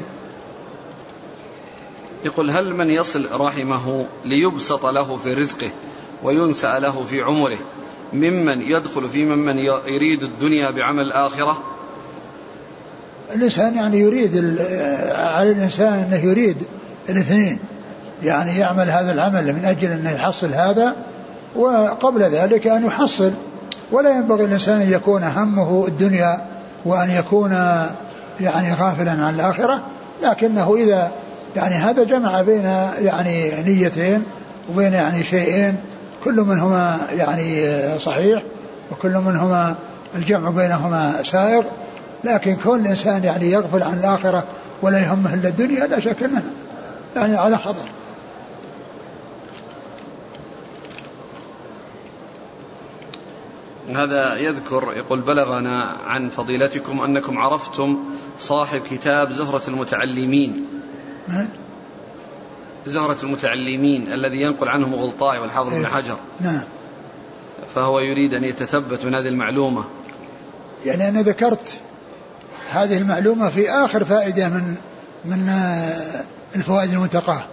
[2.24, 5.70] يقول هل من يصل رحمه ليبسط له في رزقه
[6.22, 7.58] وينسأ له في عمره؟
[8.12, 11.62] ممن يدخل في ممن يريد الدنيا بعمل الآخرة
[13.34, 14.36] الإنسان يعني يريد
[15.14, 16.62] على الإنسان أنه يريد
[17.08, 17.58] الاثنين.
[18.22, 20.96] يعني يعمل هذا العمل من أجل أنه يحصل هذا
[21.56, 23.32] وقبل ذلك أن يحصل.
[23.92, 26.46] ولا ينبغي الإنسان أن يكون همه الدنيا
[26.84, 27.50] وأن يكون
[28.40, 29.82] يعني غافلا عن الآخرة
[30.22, 31.12] لكنه إذا
[31.56, 32.64] يعني هذا جمع بين
[32.98, 34.24] يعني نيتين
[34.70, 35.76] وبين يعني شيئين
[36.24, 37.64] كل منهما يعني
[37.98, 38.42] صحيح
[38.90, 39.74] وكل منهما
[40.14, 41.62] الجمع بينهما سائغ
[42.24, 44.44] لكن كون الإنسان يعني يغفل عن الآخرة
[44.82, 46.42] ولا يهمه إلا الدنيا لا شك أنه
[47.16, 47.88] يعني على خطر.
[53.96, 57.98] هذا يذكر يقول بلغنا عن فضيلتكم أنكم عرفتم
[58.38, 60.66] صاحب كتاب زهرة المتعلمين.
[62.86, 65.86] زهرة المتعلمين الذي ينقل عنه مغلطاء والحافظ بن إيه.
[65.86, 66.16] حجر.
[66.40, 66.62] نعم.
[67.74, 69.84] فهو يريد أن يتثبت من هذه المعلومة.
[70.86, 71.78] يعني أنا ذكرت
[72.70, 74.74] هذه المعلومة في آخر فائدة من
[75.24, 76.24] من آه،
[76.56, 77.44] الفوائد المنتقاة.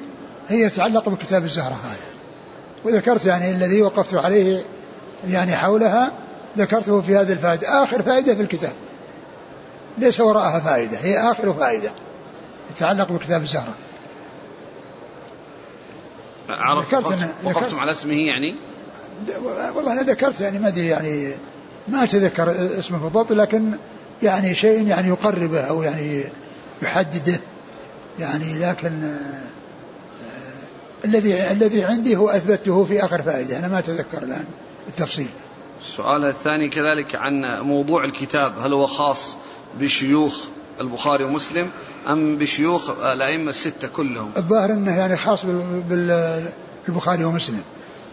[0.49, 2.11] هي تتعلق بكتاب الزهرة هذا.
[2.85, 4.65] وذكرت يعني الذي وقفت عليه
[5.29, 6.13] يعني حولها
[6.59, 7.83] ذكرته في هذه الفائدة.
[7.83, 8.73] آخر فائدة في الكتاب.
[9.99, 11.91] ليس وراءها فائدة هي آخر فائدة
[12.77, 13.75] تتعلق بكتاب الزهرة.
[16.49, 16.95] عرفت
[17.45, 18.55] وقفتم على اسمه يعني؟
[19.75, 21.35] والله أنا ذكرت يعني ما أدري يعني
[21.89, 23.73] ما أتذكر اسمه بالضبط لكن
[24.23, 26.25] يعني شيء يعني يقربه أو يعني
[26.83, 27.41] يحدده.
[28.19, 29.17] يعني لكن
[31.05, 34.45] الذي الذي عندي هو أثبته في آخر فائدة أنا ما أتذكر الآن
[34.89, 35.29] التفصيل.
[35.81, 39.37] السؤال الثاني كذلك عن موضوع الكتاب هل هو خاص
[39.81, 40.45] بشيوخ
[40.81, 41.71] البخاري ومسلم
[42.09, 45.45] أم بشيوخ الأئمة الستة كلهم؟ الظاهر إنه يعني خاص
[45.89, 47.63] بالبخاري ومسلم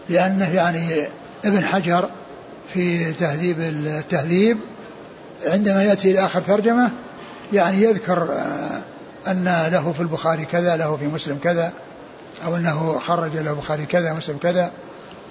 [0.08, 1.06] لأنه يعني
[1.44, 2.10] ابن حجر
[2.74, 4.58] في تهذيب التهذيب
[5.46, 6.90] عندما يأتي إلى آخر ترجمة
[7.52, 8.82] يعني يذكر آه،
[9.30, 11.72] أن له في البخاري كذا له في مسلم كذا
[12.44, 14.72] أو أنه خرج له البخاري كذا مسلم كذا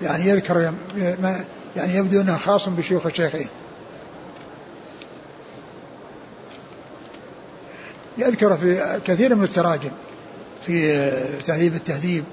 [0.02, 0.74] يعني يذكر
[1.76, 3.48] يعني يبدو أنه خاص بشيوخ الشيخين.
[8.18, 9.92] يذكر في كثير من التراجم
[10.66, 11.10] في
[11.46, 12.24] تهذيب التهذيب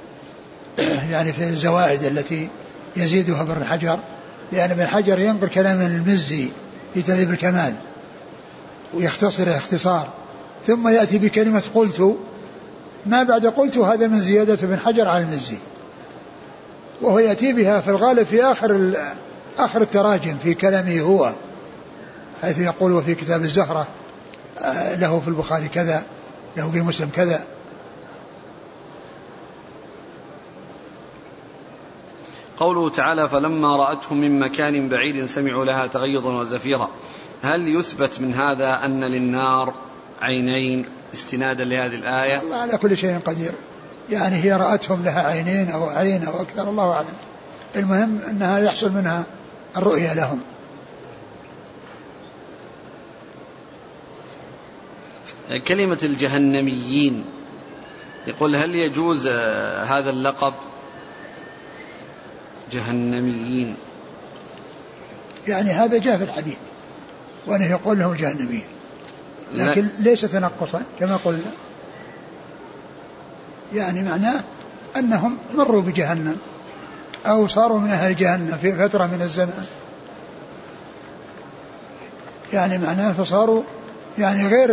[1.11, 2.49] يعني في الزوائد التي
[2.97, 3.99] يزيدها ابن حجر
[4.53, 6.49] لأن ابن حجر ينقل كلام المزي
[6.95, 7.75] في تهذيب الكمال
[8.95, 10.09] ويختصره اختصار
[10.67, 12.17] ثم يأتي بكلمة قلت
[13.07, 15.59] ما بعد قلت هذا من زيادة بن حجر على المزي.
[17.03, 18.95] وهو يأتي بها في الغالب في آخر
[19.59, 21.35] آخر التراجم في كلامه هو
[22.43, 23.87] حيث يقول وفي كتاب الزهرة
[24.59, 26.03] آه، له في البخاري كذا
[26.57, 27.45] له في مسلم كذا.
[32.59, 36.91] قوله تعالى فلما رأتهم من مكان بعيد سمعوا لها تغيظا وزفيرا.
[37.43, 39.75] هل يثبت من هذا أن للنار
[40.25, 43.53] عينين استنادا لهذه الآية؟ الله على كل شيء قدير.
[44.11, 47.15] يعني هي رأتهم لها عينين أو عين أو أكثر الله أعلم.
[47.77, 49.25] المهم أنها يحصل منها
[49.77, 50.41] الرؤية لهم.
[55.69, 57.25] كلمة الجهنميين
[58.27, 59.27] يقول هل يجوز
[59.87, 60.55] هذا اللقب؟
[62.73, 63.77] جهنميين.
[65.49, 66.57] يعني هذا جاء في الحديث
[67.47, 68.74] وأنه يقول لهم الجهنميين
[69.53, 71.51] لكن ليس تنقصا كما قلنا.
[73.75, 74.41] يعني معناه
[74.97, 76.37] أنهم مروا بجهنم
[77.27, 79.65] أو صاروا من أهل جهنم في فترة من الزمان.
[82.53, 83.63] يعني معناه فصاروا
[84.19, 84.69] يعني غير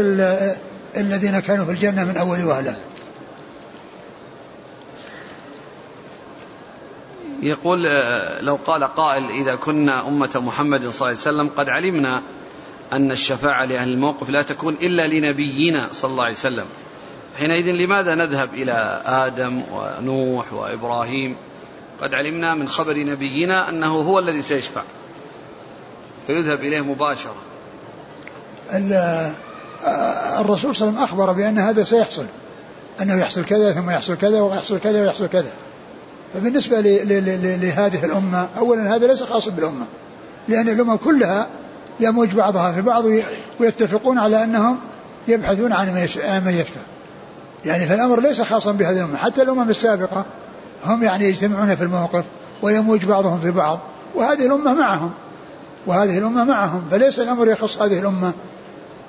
[0.98, 2.78] الذين كانوا في الجنة من أول وهلة.
[7.42, 12.22] يقول آه، لو قال قائل إذا كنا أمة محمد صلى الله عليه وسلم قد علمنا
[12.94, 16.66] أن الشفاعة لأهل الموقف لا تكون إلا لنبينا صلى الله عليه وسلم.
[17.40, 21.36] حينئذ لماذا نذهب إلى آدم ونوح وإبراهيم؟
[22.02, 24.84] قد علمنا من خبر نبينا أنه هو الذي سيشفع.
[26.28, 27.36] فيذهب إليه مباشرة.
[30.40, 32.26] الرسول صلى الله عليه وسلم أخبر بأن هذا سيحصل.
[33.02, 35.52] أنه يحصل كذا ثم يحصل كذا ويحصل كذا ويحصل كذا.
[36.34, 36.80] فبالنسبة
[37.62, 39.86] لهذه الأمة أولا هذا ليس خاص بالأمة
[40.48, 41.50] لأن الأمم كلها
[42.02, 43.04] يموج بعضها في بعض
[43.60, 44.78] ويتفقون على أنهم
[45.28, 45.88] يبحثون عن
[46.46, 46.80] من يشفى.
[47.66, 50.26] يعني فالأمر ليس خاصا بهذه الأمة حتى الأمم السابقة
[50.86, 52.24] هم يعني يجتمعون في الموقف
[52.62, 53.80] ويموج بعضهم في بعض
[54.16, 55.12] وهذه الأمة معهم
[55.88, 58.34] وهذه الأمة معهم فليس الأمر يخص هذه الأمة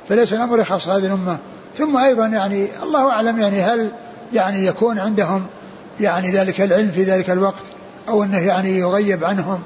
[0.09, 1.39] فليس الأمر يخص هذه الأمة.
[1.79, 3.93] ثم أيضا يعني الله أعلم يعني هل
[4.33, 5.47] يعني يكون عندهم
[6.01, 7.63] يعني ذلك العلم في ذلك الوقت
[8.09, 9.61] أو أنه يعني يغيب عنهم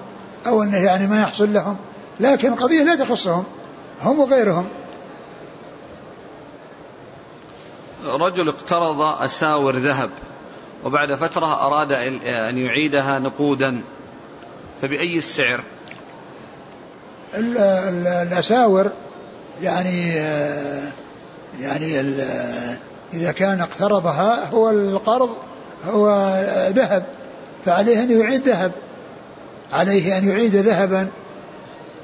[0.46, 1.76] أو أنه يعني ما يحصل لهم.
[2.20, 3.44] لكن القضية لا تخصهم
[4.02, 4.68] هم وغيرهم.
[8.06, 10.10] رجل اقترض أساور ذهب
[10.84, 13.80] وبعد فترة أراد أن يعيدها نقودا
[14.82, 15.60] فبأي السعر؟
[17.34, 18.90] الأساور
[19.62, 20.14] يعني
[21.60, 22.00] يعني
[23.14, 25.30] إذا كان اقترضها هو القرض
[25.86, 26.36] هو
[26.68, 27.04] ذهب
[27.64, 28.72] فعليه أن يعيد ذهب
[29.72, 31.08] عليه أن يعيد ذهبا.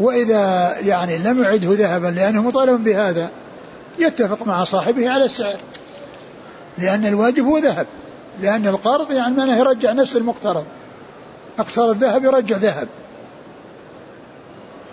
[0.00, 3.30] وإذا يعني لم يعده ذهبا لأنه مطالب بهذا
[3.98, 5.56] يتفق مع صاحبه على السعر.
[6.78, 7.86] لأن الواجب هو ذهب.
[8.40, 10.64] لأن القرض يعني معناه يرجع نفس المقترض.
[11.58, 12.88] اقترض ذهب يرجع ذهب.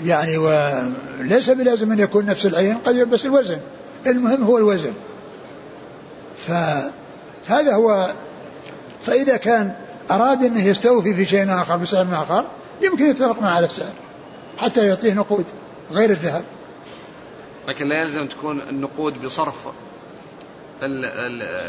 [0.05, 3.57] يعني وليس بلازم أن يكون نفس العين قد يلبس الوزن.
[4.07, 4.93] المهم هو الوزن.
[6.37, 8.11] فهذا هو.
[9.01, 9.75] فإذا كان
[10.11, 12.45] أراد أنه يستوفي في شيء آخر بسعر آخر
[12.81, 13.93] يمكن يتفق معه على السعر.
[14.59, 15.45] حتى يعطيه نقود
[15.91, 16.43] غير الذهب.
[17.67, 19.55] لكن لا يلزم تكون النقود بصرف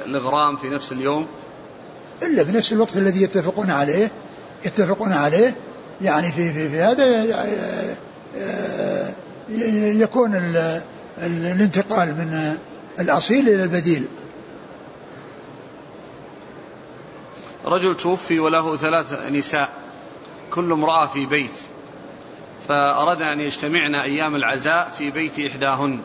[0.07, 1.27] الغرام في نفس اليوم.
[2.23, 4.11] إلا بنفس الوقت الذي يتفقون عليه
[4.65, 5.57] يتفقون عليه.
[6.03, 7.97] يعني في في, في هذا
[10.03, 10.35] يكون
[11.19, 12.57] الانتقال من
[13.01, 14.07] الأصيل إلى البديل.
[17.65, 19.69] رجل توفي وله ثلاث نساء
[20.51, 21.59] كل امرأة في بيت.
[22.71, 26.01] فأردنا أن يجتمعن أيام العزاء في بيت إحداهن.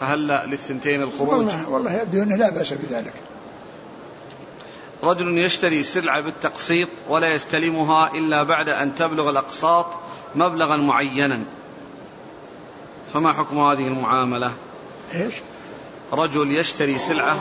[0.00, 3.12] فهل للثنتين الخروج؟ والله, والله يبدو أنه لا بأس بذلك.
[5.02, 9.86] رجل يشتري سلعة بالتقسيط ولا يستلمها إلا بعد أن تبلغ الأقساط
[10.34, 11.44] مبلغا معينا.
[13.14, 14.52] فما حكم هذه المعاملة؟
[15.14, 15.34] إيش؟
[16.12, 17.36] رجل يشتري سلعة